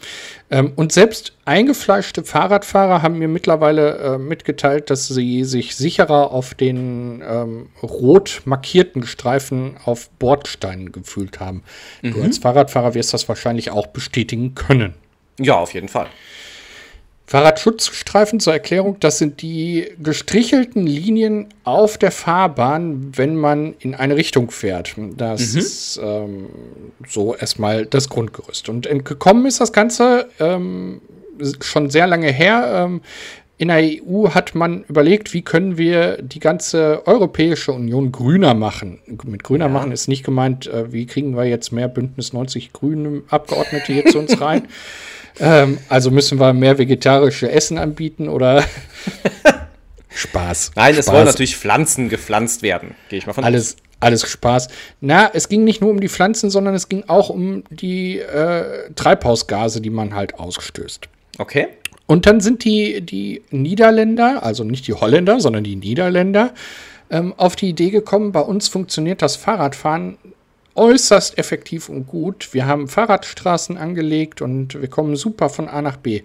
Ähm, 0.50 0.72
und 0.76 0.92
selbst 0.92 1.32
eingefleischte 1.46 2.22
Fahrradfahrer 2.22 3.00
haben 3.00 3.18
mir 3.18 3.28
mittlerweile 3.28 3.96
äh, 3.96 4.18
mitgeteilt, 4.18 4.90
dass 4.90 5.08
sie 5.08 5.44
sich 5.44 5.74
sicherer 5.74 6.32
auf 6.32 6.54
den 6.54 7.22
ähm, 7.26 7.68
rot 7.82 8.42
markierten 8.44 9.06
Streifen 9.06 9.76
auf 9.84 10.10
Bordsteinen 10.10 10.92
gefühlt 10.92 11.40
haben. 11.40 11.62
Mhm. 12.02 12.12
Du 12.12 12.22
als 12.22 12.38
Fahrradfahrer 12.38 12.92
wirst 12.92 13.14
das 13.14 13.26
wahrscheinlich 13.28 13.70
auch 13.70 13.86
bestätigen 13.86 14.54
können. 14.54 14.94
Ja, 15.40 15.54
auf 15.54 15.72
jeden 15.72 15.88
Fall. 15.88 16.08
Fahrradschutzstreifen 17.26 18.40
zur 18.40 18.52
Erklärung, 18.52 18.98
das 19.00 19.18
sind 19.18 19.42
die 19.42 19.88
gestrichelten 20.02 20.86
Linien 20.86 21.48
auf 21.64 21.96
der 21.96 22.10
Fahrbahn, 22.10 23.16
wenn 23.16 23.36
man 23.36 23.74
in 23.78 23.94
eine 23.94 24.16
Richtung 24.16 24.50
fährt. 24.50 24.94
Das 25.16 25.52
mhm. 25.52 25.58
ist 25.58 26.00
ähm, 26.02 26.46
so 27.08 27.34
erstmal 27.34 27.86
das 27.86 28.08
Grundgerüst. 28.08 28.68
Und 28.68 28.88
gekommen 29.04 29.46
ist 29.46 29.60
das 29.60 29.72
Ganze 29.72 30.28
ähm, 30.40 31.00
schon 31.60 31.90
sehr 31.90 32.06
lange 32.06 32.30
her. 32.30 32.84
Ähm, 32.86 33.00
in 33.58 33.68
der 33.68 33.78
EU 33.78 34.30
hat 34.30 34.56
man 34.56 34.82
überlegt, 34.88 35.32
wie 35.34 35.42
können 35.42 35.78
wir 35.78 36.20
die 36.20 36.40
ganze 36.40 37.06
Europäische 37.06 37.72
Union 37.72 38.10
grüner 38.10 38.54
machen. 38.54 38.98
Mit 39.24 39.44
grüner 39.44 39.66
ja. 39.66 39.70
machen 39.70 39.92
ist 39.92 40.08
nicht 40.08 40.24
gemeint, 40.24 40.66
äh, 40.66 40.92
wie 40.92 41.06
kriegen 41.06 41.36
wir 41.36 41.44
jetzt 41.44 41.70
mehr 41.70 41.86
Bündnis 41.86 42.32
90 42.32 42.72
Grüne 42.72 43.22
Abgeordnete 43.28 43.92
hier 43.92 44.06
zu 44.06 44.18
uns 44.18 44.40
rein. 44.40 44.66
Ähm, 45.40 45.78
also 45.88 46.10
müssen 46.10 46.38
wir 46.38 46.52
mehr 46.52 46.78
vegetarische 46.78 47.50
Essen 47.50 47.78
anbieten 47.78 48.28
oder 48.28 48.64
Spaß. 50.10 50.72
Nein, 50.76 50.94
es 50.96 51.08
wollen 51.08 51.24
natürlich 51.24 51.56
Pflanzen 51.56 52.08
gepflanzt 52.08 52.62
werden, 52.62 52.94
gehe 53.08 53.18
ich 53.18 53.26
mal 53.26 53.32
von 53.32 53.44
alles. 53.44 53.76
Alles 54.00 54.28
Spaß. 54.28 54.66
Na, 55.00 55.30
es 55.32 55.48
ging 55.48 55.62
nicht 55.62 55.80
nur 55.80 55.90
um 55.90 56.00
die 56.00 56.08
Pflanzen, 56.08 56.50
sondern 56.50 56.74
es 56.74 56.88
ging 56.88 57.04
auch 57.06 57.28
um 57.28 57.62
die 57.70 58.18
äh, 58.18 58.90
Treibhausgase, 58.96 59.80
die 59.80 59.90
man 59.90 60.16
halt 60.16 60.40
ausstößt. 60.40 61.08
Okay. 61.38 61.68
Und 62.06 62.26
dann 62.26 62.40
sind 62.40 62.64
die, 62.64 63.00
die 63.00 63.42
Niederländer, 63.50 64.42
also 64.42 64.64
nicht 64.64 64.88
die 64.88 64.94
Holländer, 64.94 65.38
sondern 65.38 65.62
die 65.62 65.76
Niederländer, 65.76 66.52
ähm, 67.10 67.32
auf 67.36 67.54
die 67.54 67.68
Idee 67.68 67.90
gekommen, 67.90 68.32
bei 68.32 68.40
uns 68.40 68.66
funktioniert 68.68 69.22
das 69.22 69.36
Fahrradfahren 69.36 70.18
äußerst 70.74 71.38
effektiv 71.38 71.88
und 71.88 72.06
gut. 72.06 72.52
Wir 72.52 72.66
haben 72.66 72.88
Fahrradstraßen 72.88 73.76
angelegt 73.76 74.42
und 74.42 74.80
wir 74.80 74.88
kommen 74.88 75.16
super 75.16 75.48
von 75.48 75.68
A 75.68 75.82
nach 75.82 75.96
B. 75.96 76.22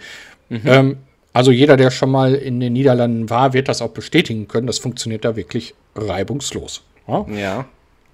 Mhm. 0.50 0.62
Ähm, 0.66 0.98
also 1.34 1.52
jeder, 1.52 1.78
der 1.78 1.92
schon 1.92 2.10
mal 2.10 2.34
in 2.34 2.60
den 2.60 2.74
Niederlanden 2.74 3.30
war, 3.30 3.54
wird 3.54 3.70
das 3.70 3.82
auch 3.82 3.92
bestätigen 3.92 4.48
können. 4.48 4.68
Das 4.68 4.80
funktioniert 4.80 5.24
da 5.24 5.36
wirklich 5.36 5.76
reibungslos. 5.96 6.84
Ja. 7.08 7.26
ja. 7.30 7.66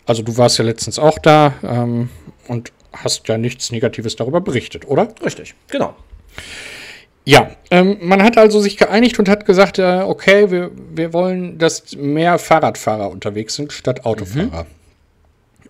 Also 0.05 0.23
du 0.23 0.35
warst 0.37 0.57
ja 0.57 0.65
letztens 0.65 0.99
auch 0.99 1.17
da 1.19 1.53
ähm, 1.63 2.09
und 2.47 2.71
hast 2.91 3.27
ja 3.27 3.37
nichts 3.37 3.71
Negatives 3.71 4.15
darüber 4.15 4.41
berichtet, 4.41 4.87
oder? 4.87 5.07
Richtig, 5.23 5.55
genau. 5.69 5.95
Ja, 7.25 7.51
ähm, 7.71 7.97
man 8.01 8.21
hat 8.21 8.37
also 8.37 8.59
sich 8.59 8.75
geeinigt 8.75 9.17
und 9.17 9.29
hat 9.29 9.45
gesagt, 9.45 9.79
äh, 9.79 10.01
okay, 10.05 10.51
wir, 10.51 10.71
wir 10.93 11.13
wollen, 11.13 11.57
dass 11.57 11.95
mehr 11.95 12.37
Fahrradfahrer 12.37 13.09
unterwegs 13.09 13.55
sind 13.55 13.71
statt 13.71 14.05
Autofahrer. 14.05 14.63
Mhm. 14.63 14.82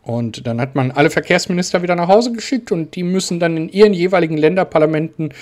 Und 0.03 0.45
dann 0.45 0.59
hat 0.59 0.75
man 0.75 0.91
alle 0.91 1.09
Verkehrsminister 1.09 1.81
wieder 1.81 1.95
nach 1.95 2.09
Hause 2.09 2.33
geschickt 2.33 2.71
und 2.73 2.95
die 2.95 3.03
müssen 3.03 3.39
dann 3.39 3.55
in 3.55 3.69
ihren 3.69 3.94
jeweiligen 3.94 4.35
Länderparlamenten 4.35 5.33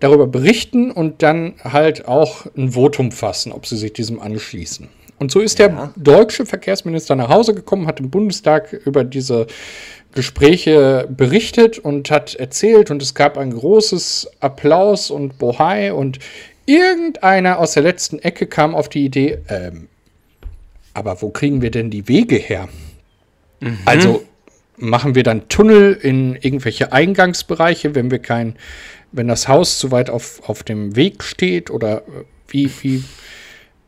darüber 0.00 0.26
berichten 0.26 0.90
und 0.90 1.22
dann 1.22 1.54
halt 1.64 2.06
auch 2.06 2.44
ein 2.56 2.72
Votum 2.72 3.10
fassen, 3.10 3.52
ob 3.52 3.66
sie 3.66 3.76
sich 3.76 3.94
diesem 3.94 4.20
anschließen. 4.20 4.88
Und 5.18 5.30
so 5.30 5.40
ist 5.40 5.58
ja. 5.58 5.68
der 5.68 5.94
deutsche 5.96 6.44
Verkehrsminister 6.44 7.14
nach 7.14 7.30
Hause 7.30 7.54
gekommen, 7.54 7.86
hat 7.86 8.00
im 8.00 8.10
Bundestag 8.10 8.72
über 8.72 9.02
diese 9.04 9.46
Gespräche 10.12 11.08
berichtet 11.08 11.78
und 11.78 12.10
hat 12.10 12.34
erzählt 12.34 12.90
und 12.90 13.00
es 13.00 13.14
gab 13.14 13.38
ein 13.38 13.52
großes 13.52 14.30
Applaus 14.40 15.10
und 15.10 15.38
Bohai 15.38 15.94
und 15.94 16.18
irgendeiner 16.66 17.58
aus 17.58 17.72
der 17.72 17.82
letzten 17.82 18.18
Ecke 18.18 18.46
kam 18.46 18.74
auf 18.74 18.90
die 18.90 19.04
Idee, 19.04 19.38
ähm, 19.48 19.88
aber 20.92 21.22
wo 21.22 21.30
kriegen 21.30 21.62
wir 21.62 21.70
denn 21.70 21.90
die 21.90 22.08
Wege 22.08 22.36
her? 22.36 22.68
Mhm. 23.62 23.78
Also 23.84 24.24
machen 24.76 25.14
wir 25.14 25.22
dann 25.22 25.48
Tunnel 25.48 25.94
in 25.94 26.34
irgendwelche 26.34 26.92
Eingangsbereiche, 26.92 27.94
wenn 27.94 28.10
wir 28.10 28.18
kein, 28.18 28.56
wenn 29.12 29.28
das 29.28 29.48
Haus 29.48 29.78
zu 29.78 29.90
weit 29.90 30.10
auf, 30.10 30.42
auf 30.48 30.62
dem 30.62 30.96
Weg 30.96 31.22
steht 31.22 31.70
oder 31.70 31.98
äh, 31.98 32.24
wie, 32.48 32.70
wie. 32.82 33.04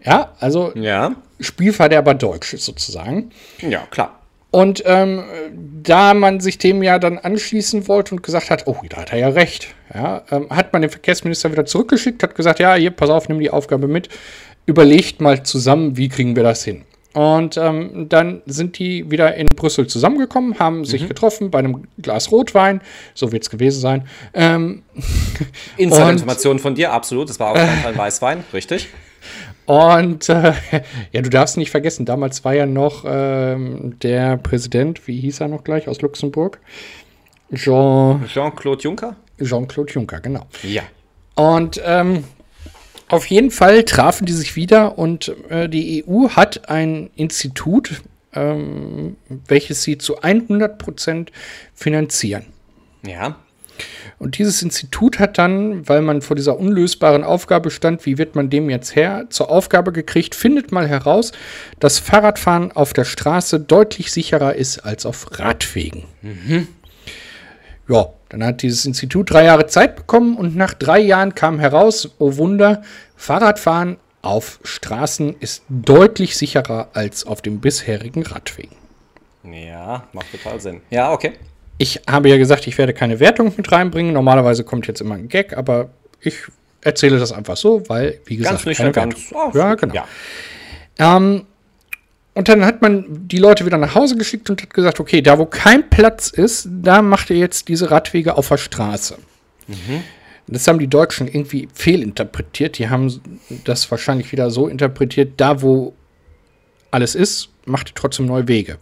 Ja, 0.02 0.35
also 0.38 0.73
ja. 0.75 1.16
Spielverderber 1.40 2.14
Deutsch 2.14 2.54
sozusagen. 2.57 3.31
Ja, 3.61 3.87
klar. 3.90 4.21
Und 4.50 4.85
ähm, 4.87 5.25
da 5.83 6.14
man 6.14 6.38
sich 6.38 6.59
dem 6.59 6.85
ja 6.85 7.00
dann 7.00 7.19
anschließen 7.19 7.88
wollte 7.88 8.14
und 8.14 8.23
gesagt 8.23 8.50
hat, 8.50 8.69
oh, 8.69 8.76
da 8.88 8.99
hat 8.99 9.12
er 9.12 9.19
ja 9.19 9.28
recht, 9.31 9.75
ja, 9.93 10.23
ähm, 10.31 10.49
hat 10.50 10.73
man 10.73 10.83
den 10.83 10.93
Verkehrsminister 10.93 11.50
wieder 11.50 11.66
zurückgeschickt, 11.66 12.23
hat 12.23 12.37
gesagt, 12.37 12.61
ja, 12.61 12.76
hier, 12.76 12.93
pass 12.93 13.11
auf, 13.11 13.28
nimm 13.28 13.40
die 13.40 13.50
Aufgabe 13.50 13.88
mit, 13.88 14.11
überlegt 14.64 15.21
mal 15.21 15.43
zusammen, 15.43 15.97
wie 15.97 16.09
kriegen 16.09 16.37
wir 16.37 16.45
das 16.45 16.62
hin. 16.62 16.85
Und 17.14 17.56
ähm, 17.56 18.09
dann 18.09 18.42
sind 18.44 18.78
die 18.78 19.09
wieder 19.09 19.37
in 19.37 19.47
Brüssel 19.47 19.87
zusammengekommen, 19.87 20.59
haben 20.59 20.78
mhm. 20.78 20.85
sich 20.85 21.06
getroffen 21.06 21.50
bei 21.50 21.61
einem 21.61 21.85
Glas 22.02 22.33
Rotwein. 22.33 22.80
So 23.14 23.30
wird 23.30 23.44
es 23.44 23.50
gewesen 23.50 23.80
sein. 23.80 24.09
Ähm, 24.35 24.83
Insider-Informationen 25.76 26.59
von 26.59 26.75
dir, 26.75 26.92
absolut. 26.92 27.28
Das 27.28 27.38
war 27.38 27.52
auch 27.52 27.56
äh, 27.56 27.87
ein 27.87 27.97
Weißwein, 27.97 28.42
richtig. 28.52 28.88
Und 29.66 30.28
äh, 30.28 30.54
ja, 31.12 31.23
du 31.23 31.30
darfst 31.30 31.56
nicht 31.56 31.71
vergessen, 31.71 32.04
damals 32.04 32.44
war 32.44 32.54
ja 32.54 32.66
noch 32.66 33.04
ähm, 33.06 33.97
der 34.00 34.37
Präsident, 34.37 35.06
wie 35.06 35.21
hieß 35.21 35.40
er 35.40 35.49
noch 35.49 35.62
gleich, 35.62 35.87
aus 35.87 36.02
Luxemburg? 36.02 36.59
Jean. 37.54 38.25
Jean-Claude 38.26 38.83
Juncker? 38.83 39.16
Jean-Claude 39.40 39.92
Juncker, 39.92 40.21
genau. 40.21 40.47
Ja. 40.64 40.83
Und 41.37 41.80
ähm, 41.85 42.25
auf 43.08 43.26
jeden 43.26 43.50
Fall 43.50 43.84
trafen 43.84 44.26
die 44.26 44.32
sich 44.32 44.56
wieder 44.56 44.99
und 44.99 45.34
äh, 45.49 45.68
die 45.68 46.04
EU 46.06 46.30
hat 46.30 46.68
ein 46.68 47.11
Institut, 47.16 48.02
ähm, 48.34 49.16
welches 49.46 49.82
sie 49.82 49.99
zu 49.99 50.20
100 50.20 50.78
Prozent 50.78 51.32
finanzieren. 51.75 52.46
Ja. 53.06 53.37
Und 54.18 54.38
dieses 54.38 54.62
Institut 54.62 55.18
hat 55.18 55.38
dann, 55.38 55.88
weil 55.88 56.00
man 56.00 56.23
vor 56.23 56.37
dieser 56.37 56.58
unlösbaren 56.58 57.25
Aufgabe 57.25 57.70
stand, 57.70 58.06
wie 58.06 58.18
wird 58.18 58.37
man 58.37 58.49
dem 58.49 58.70
jetzt 58.70 58.94
her, 58.94 59.26
zur 59.30 59.50
Aufgabe 59.50 59.92
gekriegt, 59.92 60.34
findet 60.34 60.73
mal 60.73 60.88
heraus, 60.88 61.32
dass 61.80 61.99
Fahrradfahren 61.99 62.73
auf 62.73 62.92
der 62.92 63.04
Straße 63.04 63.61
deutlich 63.61 64.12
sicherer 64.12 64.54
ist 64.54 64.78
als 64.78 65.04
auf 65.04 65.38
Radwegen. 65.38 66.04
Mhm. 66.23 66.68
Ja, 67.88 68.08
Dann 68.35 68.45
hat 68.49 68.62
dieses 68.62 68.85
Institut 68.85 69.31
drei 69.31 69.45
Jahre 69.45 69.67
Zeit 69.69 69.95
bekommen 69.95 70.37
und 70.37 70.57
nach 70.57 70.75
drei 70.75 70.99
Jahren 70.99 71.37
kam 71.37 71.61
heraus, 71.61 72.17
oh 72.19 72.37
Wunder, 72.37 72.83
Fahrradfahren 73.14 73.97
auf 74.23 74.59
Straßen 74.64 75.37
ist 75.38 75.62
deutlich 75.69 76.37
sicherer 76.37 76.88
als 76.95 77.25
auf 77.26 77.43
dem 77.43 77.61
bisherigen 77.61 78.25
Radwegen. 78.25 78.75
Ja, 79.45 80.09
macht 80.12 80.33
total 80.33 80.59
Sinn. 80.59 80.81
Ja, 80.91 81.12
okay. 81.12 81.35
Ich 81.79 82.03
habe 82.11 82.29
ja 82.29 82.37
gesagt, 82.38 82.67
ich 82.67 82.76
werde 82.76 82.93
keine 82.93 83.21
Wertung 83.21 83.53
mit 83.57 83.71
reinbringen. 83.71 84.12
Normalerweise 84.12 84.64
kommt 84.64 84.88
jetzt 84.88 85.00
immer 85.00 85.14
ein 85.14 85.29
Gag, 85.29 85.57
aber 85.57 85.91
ich 86.21 86.38
erzähle 86.81 87.21
das 87.21 87.31
einfach 87.31 87.57
so, 87.57 87.88
weil, 87.88 88.19
wie 88.25 88.37
gesagt, 88.37 88.64
ganz 88.64 88.76
keine 88.76 88.91
ganz, 88.91 89.31
Wertung. 89.31 89.61
ja, 89.61 89.75
genau. 89.76 89.95
Ja. 89.95 90.07
Ähm, 90.99 91.47
und 92.35 92.49
dann 92.49 92.64
hat 92.64 92.83
man 92.83 93.05
die 93.29 93.38
Leute 93.38 93.64
wieder 93.64 93.79
nach 93.79 93.95
Hause 93.95 94.17
geschickt 94.17 94.50
und 94.50 94.61
hat 94.61 94.75
gesagt, 94.75 94.99
okay, 95.00 95.23
da 95.23 95.38
wo 95.38 95.47
kein 95.47 95.88
Platz 95.88 96.29
ist, 96.31 96.69
da 96.69 97.00
macht 97.00 97.31
ihr 97.31 97.37
jetzt 97.37 97.69
diese 97.69 97.91
Radwege 97.91 98.37
auf 98.37 98.49
der 98.49 98.59
Straße. 98.59 99.19
Mhm. 99.69 100.03
Das 100.47 100.67
haben 100.69 100.79
die 100.79 100.88
Deutschen 100.88 101.26
irgendwie 101.26 101.69
fehlinterpretiert. 101.73 102.79
Die 102.79 102.91
haben 102.91 103.21
das 103.64 103.91
wahrscheinlich 103.91 104.31
wieder 104.33 104.50
so 104.50 104.69
interpretiert, 104.69 105.35
da 105.38 105.62
wo 105.62 105.95
alles 106.91 107.14
ist, 107.14 107.49
macht 107.67 107.91
ihr 107.91 107.95
trotzdem 107.95 108.26
neue 108.26 108.47
Wege. 108.47 108.79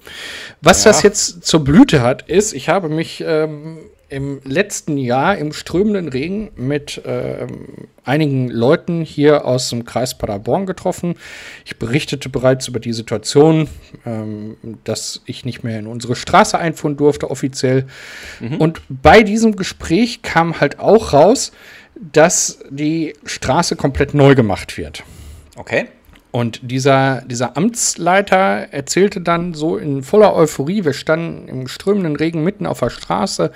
Was 0.61 0.85
ja. 0.85 0.91
das 0.91 1.03
jetzt 1.03 1.45
zur 1.45 1.63
Blüte 1.63 2.03
hat, 2.03 2.29
ist, 2.29 2.53
ich 2.53 2.69
habe 2.69 2.89
mich 2.89 3.23
ähm, 3.27 3.79
im 4.13 4.41
letzten 4.45 4.99
Jahr 4.99 5.39
im 5.39 5.55
strömenden 5.55 6.09
Regen 6.09 6.51
mit 6.55 7.01
ähm, 7.07 7.89
einigen 8.05 8.49
Leuten 8.49 9.01
hier 9.01 9.47
aus 9.47 9.71
dem 9.71 9.87
Kreis 9.87 10.19
Paderborn 10.19 10.67
getroffen. 10.67 11.15
Ich 11.65 11.79
berichtete 11.79 12.29
bereits 12.29 12.69
über 12.69 12.79
die 12.79 12.93
Situation, 12.93 13.69
ähm, 14.05 14.59
dass 14.85 15.23
ich 15.25 15.47
nicht 15.47 15.65
mehr 15.65 15.79
in 15.79 15.87
unsere 15.87 16.15
Straße 16.15 16.59
einfuhren 16.59 16.99
durfte, 16.99 17.31
offiziell. 17.31 17.87
Mhm. 18.41 18.59
Und 18.59 18.83
bei 18.91 19.23
diesem 19.23 19.57
Gespräch 19.57 20.21
kam 20.21 20.61
halt 20.61 20.79
auch 20.79 21.15
raus, 21.15 21.53
dass 21.95 22.59
die 22.69 23.15
Straße 23.25 23.77
komplett 23.77 24.13
neu 24.13 24.35
gemacht 24.35 24.77
wird. 24.77 25.05
Okay. 25.57 25.87
Und 26.33 26.61
dieser, 26.63 27.21
dieser 27.27 27.57
Amtsleiter 27.59 28.73
erzählte 28.73 29.21
dann 29.21 29.53
so 29.53 29.77
in 29.77 30.03
voller 30.03 30.35
Euphorie, 30.35 30.85
wir 30.85 30.95
standen 30.95 31.47
im 31.47 31.69
strömenden 31.69 32.17
Regen 32.17 32.43
mitten 32.43 32.67
auf 32.67 32.81
der 32.81 32.91
Straße, 32.91 33.53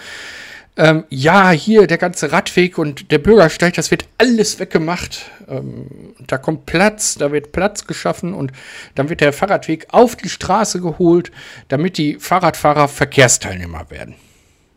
ähm, 0.79 1.05
ja, 1.09 1.51
hier 1.51 1.87
der 1.87 1.97
ganze 1.97 2.33
Radweg 2.33 2.77
und 2.77 3.11
der 3.11 3.19
Bürgersteig, 3.19 3.73
das 3.75 3.91
wird 3.91 4.07
alles 4.19 4.61
weggemacht. 4.61 5.31
Ähm, 5.49 6.15
da 6.27 6.37
kommt 6.37 6.67
Platz, 6.67 7.15
da 7.15 7.33
wird 7.33 7.53
Platz 7.53 7.87
geschaffen 7.87 8.35
und 8.35 8.53
dann 8.95 9.09
wird 9.09 9.23
der 9.23 9.33
Fahrradweg 9.33 9.87
auf 9.91 10.17
die 10.17 10.29
Straße 10.29 10.83
geholt, 10.83 11.33
damit 11.69 11.97
die 11.97 12.19
Fahrradfahrer 12.19 12.89
Verkehrsteilnehmer 12.89 13.91
werden. 13.91 14.17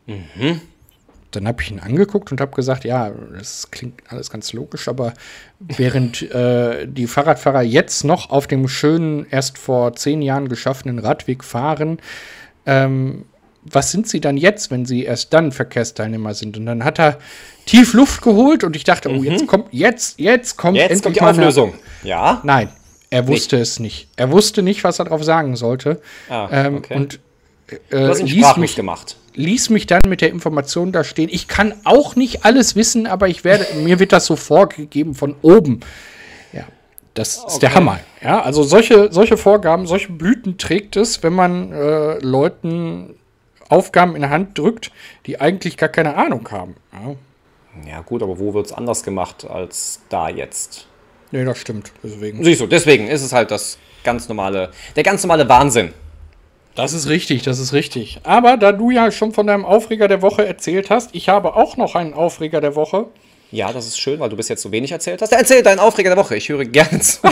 Mhm. 0.08 0.62
Dann 1.32 1.48
habe 1.48 1.62
ich 1.62 1.72
ihn 1.72 1.80
angeguckt 1.80 2.32
und 2.32 2.42
habe 2.42 2.56
gesagt, 2.56 2.84
ja, 2.86 3.12
das 3.38 3.70
klingt 3.72 4.02
alles 4.08 4.30
ganz 4.30 4.54
logisch, 4.54 4.88
aber 4.88 5.14
während 5.60 6.22
äh, 6.32 6.88
die 6.88 7.08
Fahrradfahrer 7.08 7.62
jetzt 7.62 8.04
noch 8.04 8.30
auf 8.30 8.48
dem 8.48 8.68
schönen, 8.68 9.26
erst 9.30 9.58
vor 9.58 9.94
zehn 9.96 10.22
Jahren 10.22 10.50
geschaffenen 10.50 11.00
Radweg 11.00 11.44
fahren, 11.44 12.00
ähm, 12.66 13.26
was 13.64 13.92
sind 13.92 14.08
sie 14.08 14.22
dann 14.22 14.38
jetzt, 14.38 14.72
wenn 14.72 14.86
sie 14.86 15.04
erst 15.04 15.34
dann 15.34 15.52
Verkehrsteilnehmer 15.52 16.34
sind? 16.34 16.58
Und 16.58 16.66
dann 16.66 16.84
hat 16.84 17.00
er 17.00 17.20
tief 17.66 17.94
Luft 17.94 18.22
geholt 18.22 18.64
und 18.64 18.76
ich 18.76 18.84
dachte, 18.84 19.10
mhm. 19.10 19.20
oh, 19.20 19.24
jetzt 19.24 19.42
mhm. 19.42 19.48
kommt, 19.48 19.66
jetzt, 19.72 20.20
jetzt 20.20 20.58
kommt 20.58 20.78
jetzt 20.78 20.92
endlich 20.92 21.04
kommt 21.04 21.16
die 21.16 21.22
Auflösung. 21.22 21.74
Ja. 22.04 22.42
Nein, 22.44 22.70
er 23.10 23.28
wusste 23.28 23.58
nicht. 23.58 23.64
es 23.64 23.80
nicht. 23.80 24.08
Er 24.16 24.32
wusste 24.32 24.62
nicht, 24.62 24.84
was 24.84 25.00
er 25.00 25.06
darauf 25.06 25.24
sagen 25.24 25.56
sollte. 25.56 26.02
Ah, 26.30 26.50
ähm, 26.52 26.82
okay. 27.72 27.80
Und 27.92 28.20
äh, 28.20 28.24
ließ, 28.24 28.58
mich, 28.58 28.76
gemacht. 28.76 29.18
ließ 29.36 29.70
mich 29.70 29.88
dann 29.88 30.02
mit 30.08 30.22
der 30.22 30.30
Information 30.30 30.92
da 30.92 31.04
stehen. 31.04 31.30
Ich 31.32 31.48
kann 31.48 31.74
auch 31.84 32.16
nicht 32.16 32.46
alles 32.46 32.76
wissen, 32.76 33.08
aber 33.08 33.28
ich 33.28 33.44
werde, 33.44 33.66
mir 33.76 34.00
wird 34.00 34.12
das 34.12 34.26
so 34.26 34.36
vorgegeben 34.36 35.16
von 35.16 35.36
oben. 35.42 35.82
Ja, 36.54 36.66
das 37.14 37.38
ist 37.38 37.44
okay. 37.46 37.60
der 37.62 37.76
Hammer. 37.76 38.00
Ja, 38.22 38.42
also 38.42 38.64
solche, 38.64 39.12
solche 39.12 39.38
Vorgaben, 39.38 39.88
solche 39.88 40.12
Blüten 40.12 40.58
trägt 40.58 40.96
es, 40.96 41.24
wenn 41.24 41.34
man 41.34 41.72
äh, 41.72 42.20
Leuten 42.20 43.16
Aufgaben 43.70 44.16
in 44.16 44.22
der 44.22 44.32
Hand 44.32 44.58
drückt, 44.58 44.92
die 45.26 45.40
eigentlich 45.40 45.78
gar 45.78 45.90
keine 45.90 46.16
Ahnung 46.16 46.50
haben. 46.52 46.76
Ja, 46.92 47.16
ja 47.88 48.02
gut, 48.02 48.24
aber 48.24 48.40
wo 48.40 48.54
wird 48.54 48.66
es 48.66 48.74
anders 48.74 49.04
gemacht 49.04 49.48
als 49.48 50.02
da 50.10 50.28
jetzt? 50.28 50.88
Nee, 51.32 51.46
das 51.46 51.60
stimmt. 51.60 51.92
Deswegen. 52.04 52.44
Siehst 52.44 52.62
du, 52.62 52.68
deswegen 52.68 53.08
ist 53.08 53.22
es 53.22 53.32
halt 53.34 53.52
das 53.52 53.78
ganz 54.04 54.28
normale, 54.28 54.72
der 54.96 55.04
ganz 55.04 55.24
normale 55.24 55.48
Wahnsinn. 55.48 55.94
Das 56.80 56.94
ist 56.94 57.10
richtig, 57.10 57.42
das 57.44 57.60
ist 57.60 57.74
richtig. 57.74 58.22
Aber 58.24 58.56
da 58.56 58.72
du 58.72 58.90
ja 58.90 59.12
schon 59.12 59.34
von 59.34 59.46
deinem 59.46 59.66
Aufreger 59.66 60.08
der 60.08 60.22
Woche 60.22 60.48
erzählt 60.48 60.90
hast, 60.90 61.14
ich 61.14 61.28
habe 61.28 61.58
auch 61.58 61.76
noch 61.76 61.94
einen 61.94 62.14
Aufreger 62.14 62.62
der 62.62 62.74
Woche. 62.74 63.08
Ja, 63.52 63.74
das 63.74 63.86
ist 63.86 64.00
schön, 64.00 64.18
weil 64.22 64.30
du 64.30 64.38
bis 64.38 64.48
jetzt 64.48 64.62
so 64.62 64.72
wenig 64.72 64.94
erzählt 64.94 65.22
hast. 65.22 65.34
Erzähl 65.34 65.62
deinen 65.62 65.80
Aufreger 65.80 66.12
der 66.12 66.18
Woche, 66.18 66.38
ich 66.38 66.48
höre 66.48 66.64
gerne 66.64 67.02
zu. 67.02 67.20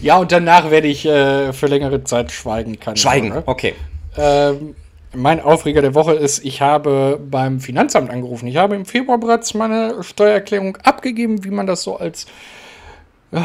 ja, 0.00 0.18
und 0.18 0.30
danach 0.30 0.70
werde 0.70 0.86
ich 0.86 1.04
äh, 1.04 1.52
für 1.52 1.66
längere 1.66 2.04
Zeit 2.04 2.30
schweigen 2.30 2.78
können. 2.78 2.96
Schweigen, 2.96 3.32
oder? 3.32 3.42
okay. 3.46 3.74
Ähm, 4.16 4.76
mein 5.16 5.40
Aufreger 5.40 5.82
der 5.82 5.96
Woche 5.96 6.14
ist, 6.14 6.44
ich 6.44 6.60
habe 6.60 7.18
beim 7.28 7.58
Finanzamt 7.58 8.08
angerufen. 8.10 8.46
Ich 8.46 8.56
habe 8.56 8.76
im 8.76 8.86
Februar 8.86 9.18
bereits 9.18 9.52
meine 9.52 10.04
Steuererklärung 10.04 10.76
abgegeben, 10.76 11.42
wie 11.42 11.50
man 11.50 11.66
das 11.66 11.82
so 11.82 11.96
als 11.96 12.26
äh, 13.32 13.40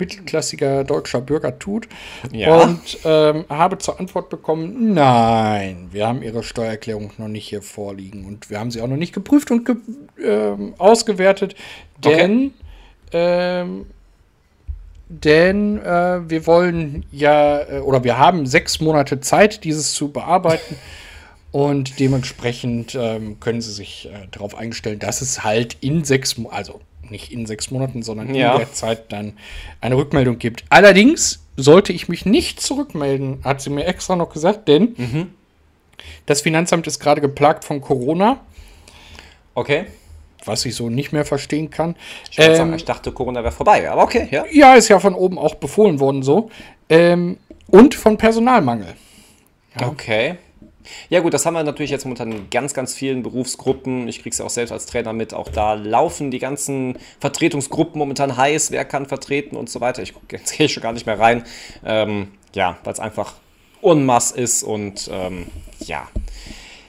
mittelklassiger 0.00 0.84
deutscher 0.84 1.20
Bürger 1.20 1.58
tut. 1.58 1.88
Ja. 2.32 2.62
Und 2.62 2.98
ähm, 3.04 3.44
habe 3.48 3.78
zur 3.78 4.00
Antwort 4.00 4.30
bekommen, 4.30 4.94
nein, 4.94 5.88
wir 5.92 6.06
haben 6.06 6.22
Ihre 6.22 6.42
Steuererklärung 6.42 7.12
noch 7.18 7.28
nicht 7.28 7.48
hier 7.48 7.62
vorliegen. 7.62 8.24
Und 8.24 8.50
wir 8.50 8.58
haben 8.58 8.70
sie 8.70 8.80
auch 8.80 8.88
noch 8.88 8.96
nicht 8.96 9.12
geprüft 9.12 9.50
und 9.50 9.64
ge 9.64 9.76
äh, 10.18 10.56
ausgewertet, 10.78 11.54
denn 12.04 12.52
okay. 13.08 13.62
ähm, 13.62 13.86
denn 15.08 15.78
äh, 15.78 16.30
wir 16.30 16.46
wollen 16.46 17.04
ja, 17.10 17.60
äh, 17.62 17.80
oder 17.80 18.04
wir 18.04 18.16
haben 18.16 18.46
sechs 18.46 18.80
Monate 18.80 19.20
Zeit, 19.20 19.64
dieses 19.64 19.92
zu 19.92 20.12
bearbeiten. 20.12 20.76
Und 21.52 21.98
dementsprechend 21.98 22.94
ähm, 22.94 23.40
können 23.40 23.60
Sie 23.60 23.72
sich 23.72 24.08
äh, 24.08 24.28
darauf 24.30 24.54
einstellen, 24.54 25.00
dass 25.00 25.20
es 25.20 25.42
halt 25.42 25.76
in 25.80 26.04
sechs, 26.04 26.36
also 26.48 26.80
nicht 27.10 27.32
in 27.32 27.46
sechs 27.46 27.70
Monaten, 27.70 28.02
sondern 28.02 28.34
ja. 28.34 28.52
in 28.52 28.58
der 28.58 28.72
Zeit 28.72 29.12
dann 29.12 29.34
eine 29.80 29.96
Rückmeldung 29.96 30.38
gibt. 30.38 30.64
Allerdings 30.70 31.44
sollte 31.56 31.92
ich 31.92 32.08
mich 32.08 32.26
nicht 32.26 32.60
zurückmelden, 32.60 33.40
hat 33.44 33.60
sie 33.60 33.70
mir 33.70 33.86
extra 33.86 34.16
noch 34.16 34.30
gesagt, 34.32 34.68
denn 34.68 34.94
mhm. 34.96 35.34
das 36.26 36.42
Finanzamt 36.42 36.86
ist 36.86 37.00
gerade 37.00 37.20
geplagt 37.20 37.64
von 37.64 37.80
Corona. 37.80 38.40
Okay 39.54 39.86
was 40.44 40.64
ich 40.64 40.74
so 40.74 40.88
nicht 40.88 41.12
mehr 41.12 41.24
verstehen 41.24 41.70
kann. 41.70 41.96
Ich, 42.30 42.38
ähm, 42.38 42.56
sagen, 42.56 42.74
ich 42.74 42.84
dachte, 42.84 43.12
Corona 43.12 43.42
wäre 43.42 43.52
vorbei, 43.52 43.90
aber 43.90 44.02
okay, 44.02 44.28
ja. 44.30 44.44
Ja, 44.50 44.74
ist 44.74 44.88
ja 44.88 44.98
von 44.98 45.14
oben 45.14 45.38
auch 45.38 45.56
befohlen 45.56 46.00
worden 46.00 46.22
so. 46.22 46.50
Ähm, 46.88 47.38
und 47.66 47.94
von 47.94 48.16
Personalmangel. 48.16 48.94
Ja. 49.78 49.88
Okay. 49.88 50.36
Ja 51.08 51.20
gut, 51.20 51.34
das 51.34 51.46
haben 51.46 51.54
wir 51.54 51.62
natürlich 51.62 51.90
jetzt 51.90 52.04
momentan 52.04 52.32
in 52.32 52.50
ganz, 52.50 52.74
ganz 52.74 52.94
vielen 52.94 53.22
Berufsgruppen. 53.22 54.08
Ich 54.08 54.22
kriege 54.22 54.30
es 54.30 54.38
ja 54.38 54.44
auch 54.44 54.50
selbst 54.50 54.72
als 54.72 54.86
Trainer 54.86 55.12
mit. 55.12 55.34
Auch 55.34 55.48
da 55.48 55.74
laufen 55.74 56.30
die 56.30 56.38
ganzen 56.38 56.98
Vertretungsgruppen 57.20 57.98
momentan 57.98 58.36
heiß. 58.36 58.70
Wer 58.70 58.84
kann 58.84 59.06
vertreten 59.06 59.56
und 59.56 59.70
so 59.70 59.80
weiter. 59.80 60.02
Ich 60.02 60.14
jetzt 60.30 60.52
gehe 60.56 60.68
schon 60.68 60.82
gar 60.82 60.92
nicht 60.92 61.06
mehr 61.06 61.18
rein. 61.18 61.44
Ähm, 61.84 62.28
ja, 62.54 62.78
weil 62.84 62.92
es 62.92 63.00
einfach 63.00 63.34
Unmass 63.80 64.30
ist 64.30 64.62
und 64.62 65.08
ähm, 65.12 65.46
ja. 65.80 66.08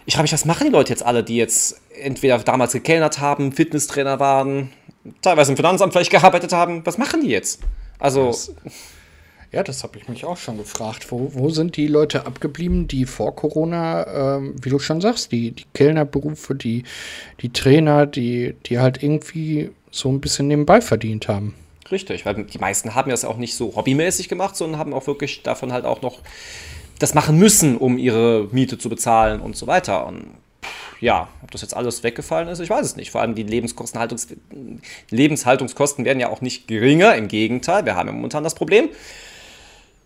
Ich 0.05 0.15
frage 0.15 0.23
mich, 0.23 0.33
was 0.33 0.45
machen 0.45 0.67
die 0.67 0.73
Leute 0.73 0.91
jetzt 0.91 1.03
alle, 1.03 1.23
die 1.23 1.37
jetzt 1.37 1.79
entweder 2.01 2.39
damals 2.39 2.73
gekellnert 2.73 3.19
haben, 3.19 3.51
Fitnesstrainer 3.51 4.19
waren, 4.19 4.71
teilweise 5.21 5.51
im 5.51 5.57
Finanzamt 5.57 5.93
vielleicht 5.93 6.11
gearbeitet 6.11 6.53
haben. 6.53 6.85
Was 6.85 6.97
machen 6.97 7.21
die 7.21 7.29
jetzt? 7.29 7.61
Also. 7.99 8.27
Das, 8.27 8.53
ja, 9.51 9.63
das 9.63 9.83
habe 9.83 9.97
ich 9.97 10.07
mich 10.07 10.23
auch 10.23 10.37
schon 10.37 10.57
gefragt. 10.57 11.11
Wo, 11.11 11.33
wo 11.33 11.49
sind 11.49 11.75
die 11.75 11.87
Leute 11.87 12.25
abgeblieben, 12.25 12.87
die 12.87 13.05
vor 13.05 13.35
Corona, 13.35 14.37
ähm, 14.37 14.55
wie 14.61 14.69
du 14.69 14.79
schon 14.79 15.01
sagst, 15.01 15.33
die, 15.33 15.51
die 15.51 15.65
Kellnerberufe, 15.73 16.55
die, 16.55 16.83
die 17.41 17.51
Trainer, 17.51 18.05
die, 18.05 18.55
die 18.65 18.79
halt 18.79 19.03
irgendwie 19.03 19.71
so 19.91 20.09
ein 20.09 20.21
bisschen 20.21 20.47
nebenbei 20.47 20.79
verdient 20.79 21.27
haben? 21.27 21.53
Richtig, 21.91 22.25
weil 22.25 22.45
die 22.45 22.59
meisten 22.59 22.95
haben 22.95 23.11
das 23.11 23.25
auch 23.25 23.35
nicht 23.35 23.55
so 23.55 23.75
hobbymäßig 23.75 24.29
gemacht, 24.29 24.55
sondern 24.55 24.79
haben 24.79 24.93
auch 24.93 25.07
wirklich 25.07 25.43
davon 25.43 25.73
halt 25.73 25.83
auch 25.83 26.01
noch 26.01 26.19
das 26.99 27.13
machen 27.13 27.37
müssen, 27.37 27.75
um 27.77 27.97
ihre 27.97 28.47
Miete 28.51 28.77
zu 28.77 28.87
bezahlen 28.87 29.41
und 29.41 29.57
so 29.57 29.67
weiter. 29.67 30.05
Und 30.05 30.27
ja, 31.01 31.27
ob 31.43 31.51
das 31.51 31.61
jetzt 31.61 31.75
alles 31.75 32.03
weggefallen 32.03 32.47
ist, 32.47 32.59
ich 32.59 32.69
weiß 32.69 32.85
es 32.85 32.95
nicht. 32.95 33.11
Vor 33.11 33.19
allem 33.19 33.35
die 33.35 33.43
Lebenshaltungskosten 33.43 36.05
werden 36.05 36.21
ja 36.21 36.29
auch 36.29 36.39
nicht 36.39 36.69
geringer. 36.69 37.15
Im 37.15 37.27
Gegenteil, 37.27 37.85
wir 37.85 37.95
haben 37.95 38.07
ja 38.07 38.13
momentan 38.13 38.45
das 38.45 38.55
Problem. 38.55 38.87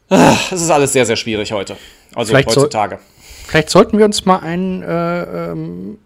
Es 0.09 0.61
ist 0.61 0.69
alles 0.69 0.93
sehr, 0.93 1.05
sehr 1.05 1.15
schwierig 1.15 1.51
heute. 1.51 1.77
Also 2.13 2.31
vielleicht 2.31 2.49
heutzutage. 2.49 2.97
So, 2.97 3.23
vielleicht 3.47 3.69
sollten 3.69 3.97
wir 3.97 4.05
uns 4.05 4.25
mal 4.25 4.39
einen 4.39 4.83
äh, 4.83 5.51
ähm, 5.51 5.97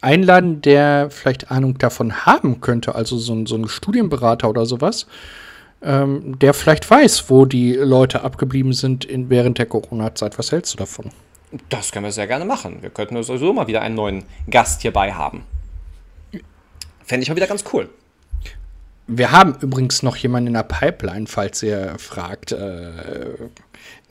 einladen, 0.00 0.62
der 0.62 1.10
vielleicht 1.10 1.50
Ahnung 1.50 1.78
davon 1.78 2.24
haben 2.26 2.60
könnte. 2.60 2.94
Also 2.94 3.16
so, 3.18 3.46
so 3.46 3.56
ein 3.56 3.68
Studienberater 3.68 4.48
oder 4.48 4.66
sowas. 4.66 5.06
Ähm, 5.82 6.38
der 6.38 6.54
vielleicht 6.54 6.88
weiß, 6.88 7.28
wo 7.28 7.44
die 7.44 7.74
Leute 7.74 8.22
abgeblieben 8.22 8.72
sind 8.72 9.04
in, 9.04 9.30
während 9.30 9.58
der 9.58 9.66
Corona-Zeit. 9.66 10.38
Was 10.38 10.52
hältst 10.52 10.74
du 10.74 10.78
davon? 10.78 11.10
Das 11.68 11.90
können 11.90 12.04
wir 12.04 12.12
sehr 12.12 12.28
gerne 12.28 12.44
machen. 12.44 12.78
Wir 12.82 12.90
könnten 12.90 13.20
sowieso 13.22 13.52
mal 13.52 13.66
wieder 13.66 13.82
einen 13.82 13.96
neuen 13.96 14.24
Gast 14.48 14.82
hierbei 14.82 15.12
haben. 15.12 15.44
Fände 17.04 17.24
ich 17.24 17.28
mal 17.28 17.36
wieder 17.36 17.48
ganz 17.48 17.64
cool. 17.72 17.88
Wir 19.06 19.32
haben 19.32 19.56
übrigens 19.60 20.02
noch 20.02 20.16
jemanden 20.16 20.48
in 20.48 20.52
der 20.54 20.62
Pipeline, 20.62 21.26
falls 21.26 21.62
ihr 21.62 21.94
fragt. 21.98 22.52
Äh, 22.52 22.90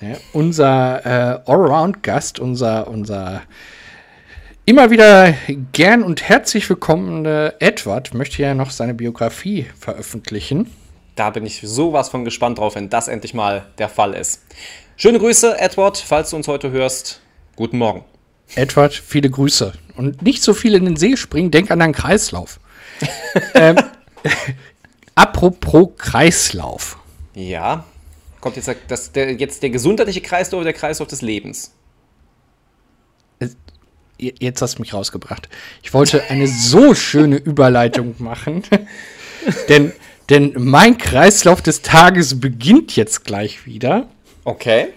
ne? 0.01 0.17
Unser 0.33 1.05
äh, 1.05 1.49
Allround-Gast, 1.49 2.39
unser, 2.39 2.87
unser 2.87 3.41
immer 4.65 4.91
wieder 4.91 5.33
gern 5.71 6.03
und 6.03 6.21
herzlich 6.27 6.69
willkommene 6.69 7.55
Edward 7.59 8.13
möchte 8.13 8.41
ja 8.41 8.53
noch 8.53 8.71
seine 8.71 8.93
Biografie 8.93 9.67
veröffentlichen. 9.79 10.69
Da 11.15 11.29
bin 11.29 11.45
ich 11.45 11.61
sowas 11.61 12.09
von 12.09 12.25
gespannt 12.25 12.57
drauf, 12.57 12.75
wenn 12.75 12.89
das 12.89 13.07
endlich 13.07 13.33
mal 13.33 13.65
der 13.77 13.89
Fall 13.89 14.13
ist. 14.13 14.43
Schöne 14.97 15.19
Grüße, 15.19 15.59
Edward, 15.59 15.97
falls 15.97 16.29
du 16.29 16.35
uns 16.35 16.47
heute 16.47 16.71
hörst. 16.71 17.21
Guten 17.55 17.77
Morgen. 17.77 18.05
Edward, 18.55 18.93
viele 18.93 19.29
Grüße. 19.29 19.73
Und 19.97 20.21
nicht 20.21 20.43
so 20.43 20.53
viel 20.53 20.75
in 20.75 20.85
den 20.85 20.95
See 20.95 21.17
springen, 21.17 21.51
denk 21.51 21.71
an 21.71 21.79
deinen 21.79 21.93
Kreislauf. 21.93 22.59
ähm, 23.55 23.77
apropos 25.21 25.89
Kreislauf. 25.97 26.97
Ja. 27.35 27.85
Kommt 28.39 28.55
jetzt, 28.55 28.69
das, 28.87 29.11
der, 29.11 29.33
jetzt 29.33 29.61
der 29.61 29.69
gesundheitliche 29.69 30.21
Kreislauf 30.21 30.59
oder 30.59 30.71
der 30.71 30.73
Kreislauf 30.73 31.07
des 31.07 31.21
Lebens? 31.21 31.73
Jetzt 34.17 34.61
hast 34.61 34.77
du 34.77 34.81
mich 34.81 34.93
rausgebracht. 34.93 35.49
Ich 35.83 35.93
wollte 35.93 36.29
eine 36.29 36.47
so 36.47 36.93
schöne 36.95 37.37
Überleitung 37.37 38.15
machen. 38.19 38.63
denn, 39.69 39.93
denn 40.29 40.53
mein 40.57 40.97
Kreislauf 40.97 41.61
des 41.61 41.81
Tages 41.81 42.39
beginnt 42.39 42.95
jetzt 42.95 43.23
gleich 43.23 43.65
wieder. 43.65 44.07
Okay. 44.43 44.89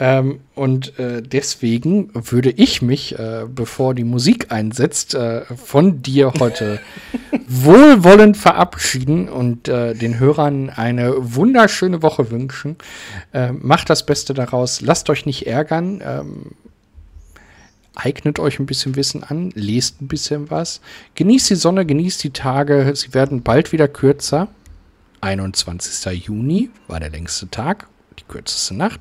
Ähm, 0.00 0.40
und 0.54 0.98
äh, 0.98 1.20
deswegen 1.20 2.10
würde 2.14 2.50
ich 2.50 2.80
mich, 2.80 3.18
äh, 3.18 3.44
bevor 3.46 3.94
die 3.94 4.04
Musik 4.04 4.50
einsetzt, 4.50 5.14
äh, 5.14 5.44
von 5.44 6.00
dir 6.00 6.32
heute 6.40 6.80
wohlwollend 7.46 8.38
verabschieden 8.38 9.28
und 9.28 9.68
äh, 9.68 9.94
den 9.94 10.18
Hörern 10.18 10.70
eine 10.70 11.12
wunderschöne 11.18 12.02
Woche 12.02 12.30
wünschen. 12.30 12.76
Äh, 13.34 13.52
macht 13.52 13.90
das 13.90 14.06
Beste 14.06 14.32
daraus, 14.32 14.80
lasst 14.80 15.10
euch 15.10 15.26
nicht 15.26 15.46
ärgern. 15.46 16.00
Ähm, 16.02 16.46
eignet 17.94 18.38
euch 18.38 18.58
ein 18.58 18.66
bisschen 18.66 18.96
Wissen 18.96 19.22
an, 19.22 19.50
lest 19.54 20.00
ein 20.00 20.08
bisschen 20.08 20.50
was, 20.50 20.80
genießt 21.16 21.50
die 21.50 21.54
Sonne, 21.56 21.84
genießt 21.84 22.24
die 22.24 22.30
Tage, 22.30 22.90
sie 22.96 23.12
werden 23.12 23.42
bald 23.42 23.72
wieder 23.72 23.88
kürzer. 23.88 24.48
21. 25.20 26.24
Juni 26.26 26.70
war 26.88 27.00
der 27.00 27.10
längste 27.10 27.50
Tag, 27.50 27.88
die 28.18 28.24
kürzeste 28.24 28.74
Nacht. 28.74 29.00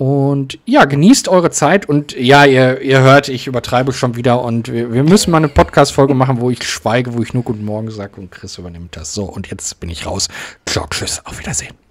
Und 0.00 0.58
ja, 0.64 0.86
genießt 0.86 1.28
eure 1.28 1.50
Zeit 1.50 1.86
und 1.86 2.16
ja, 2.16 2.46
ihr, 2.46 2.80
ihr 2.80 3.02
hört, 3.02 3.28
ich 3.28 3.46
übertreibe 3.46 3.92
schon 3.92 4.16
wieder 4.16 4.42
und 4.42 4.72
wir, 4.72 4.94
wir 4.94 5.02
müssen 5.04 5.30
mal 5.30 5.36
eine 5.36 5.48
Podcast-Folge 5.48 6.14
machen, 6.14 6.40
wo 6.40 6.48
ich 6.48 6.66
schweige, 6.66 7.12
wo 7.12 7.20
ich 7.20 7.34
nur 7.34 7.42
Guten 7.42 7.66
Morgen 7.66 7.90
sage 7.90 8.18
und 8.18 8.30
Chris 8.30 8.56
übernimmt 8.56 8.96
das. 8.96 9.12
So, 9.12 9.24
und 9.24 9.50
jetzt 9.50 9.78
bin 9.78 9.90
ich 9.90 10.06
raus. 10.06 10.28
Ciao, 10.64 10.86
tschüss, 10.88 11.20
auf 11.26 11.38
Wiedersehen. 11.38 11.89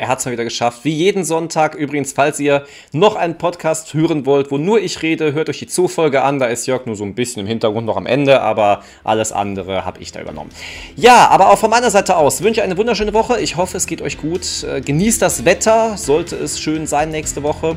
Er 0.00 0.08
hat 0.08 0.20
es 0.20 0.24
mal 0.24 0.32
wieder 0.32 0.44
geschafft. 0.44 0.80
Wie 0.84 0.94
jeden 0.94 1.24
Sonntag. 1.24 1.74
Übrigens, 1.74 2.14
falls 2.14 2.40
ihr 2.40 2.64
noch 2.90 3.16
einen 3.16 3.36
Podcast 3.36 3.92
hören 3.92 4.24
wollt, 4.24 4.50
wo 4.50 4.56
nur 4.56 4.80
ich 4.80 5.02
rede, 5.02 5.34
hört 5.34 5.50
euch 5.50 5.58
die 5.58 5.68
Zoo-Folge 5.68 6.22
an. 6.22 6.38
Da 6.38 6.46
ist 6.46 6.66
Jörg 6.66 6.86
nur 6.86 6.96
so 6.96 7.04
ein 7.04 7.14
bisschen 7.14 7.40
im 7.40 7.46
Hintergrund 7.46 7.84
noch 7.84 7.98
am 7.98 8.06
Ende, 8.06 8.40
aber 8.40 8.82
alles 9.04 9.30
andere 9.30 9.84
habe 9.84 10.00
ich 10.00 10.10
da 10.10 10.22
übernommen. 10.22 10.48
Ja, 10.96 11.28
aber 11.28 11.50
auch 11.50 11.58
von 11.58 11.68
meiner 11.68 11.90
Seite 11.90 12.16
aus 12.16 12.42
wünsche 12.42 12.60
ich 12.60 12.64
eine 12.64 12.78
wunderschöne 12.78 13.12
Woche. 13.12 13.42
Ich 13.42 13.58
hoffe, 13.58 13.76
es 13.76 13.86
geht 13.86 14.00
euch 14.00 14.16
gut. 14.16 14.64
Äh, 14.64 14.80
genießt 14.80 15.20
das 15.20 15.44
Wetter. 15.44 15.98
Sollte 15.98 16.34
es 16.34 16.58
schön 16.58 16.86
sein 16.86 17.10
nächste 17.10 17.42
Woche. 17.42 17.76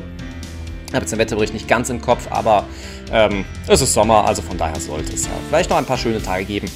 Ich 0.86 0.94
habe 0.94 1.02
jetzt 1.02 1.10
den 1.10 1.18
Wetterbericht 1.18 1.52
nicht 1.52 1.68
ganz 1.68 1.90
im 1.90 2.00
Kopf, 2.00 2.28
aber 2.30 2.64
ähm, 3.12 3.44
es 3.68 3.82
ist 3.82 3.92
Sommer, 3.92 4.24
also 4.24 4.40
von 4.40 4.56
daher 4.56 4.80
sollte 4.80 5.12
es 5.12 5.26
ja 5.26 5.32
vielleicht 5.48 5.68
noch 5.68 5.76
ein 5.76 5.84
paar 5.84 5.98
schöne 5.98 6.22
Tage 6.22 6.46
geben. 6.46 6.70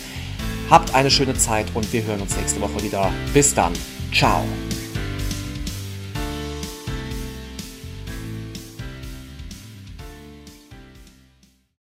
Habt 0.69 0.95
eine 0.95 1.11
schöne 1.11 1.33
Zeit 1.33 1.69
und 1.73 1.91
wir 1.91 2.05
hören 2.05 2.21
uns 2.21 2.37
nächste 2.37 2.61
Woche 2.61 2.83
wieder. 2.83 3.11
Bis 3.33 3.55
dann. 3.55 3.73
Ciao. 4.13 4.43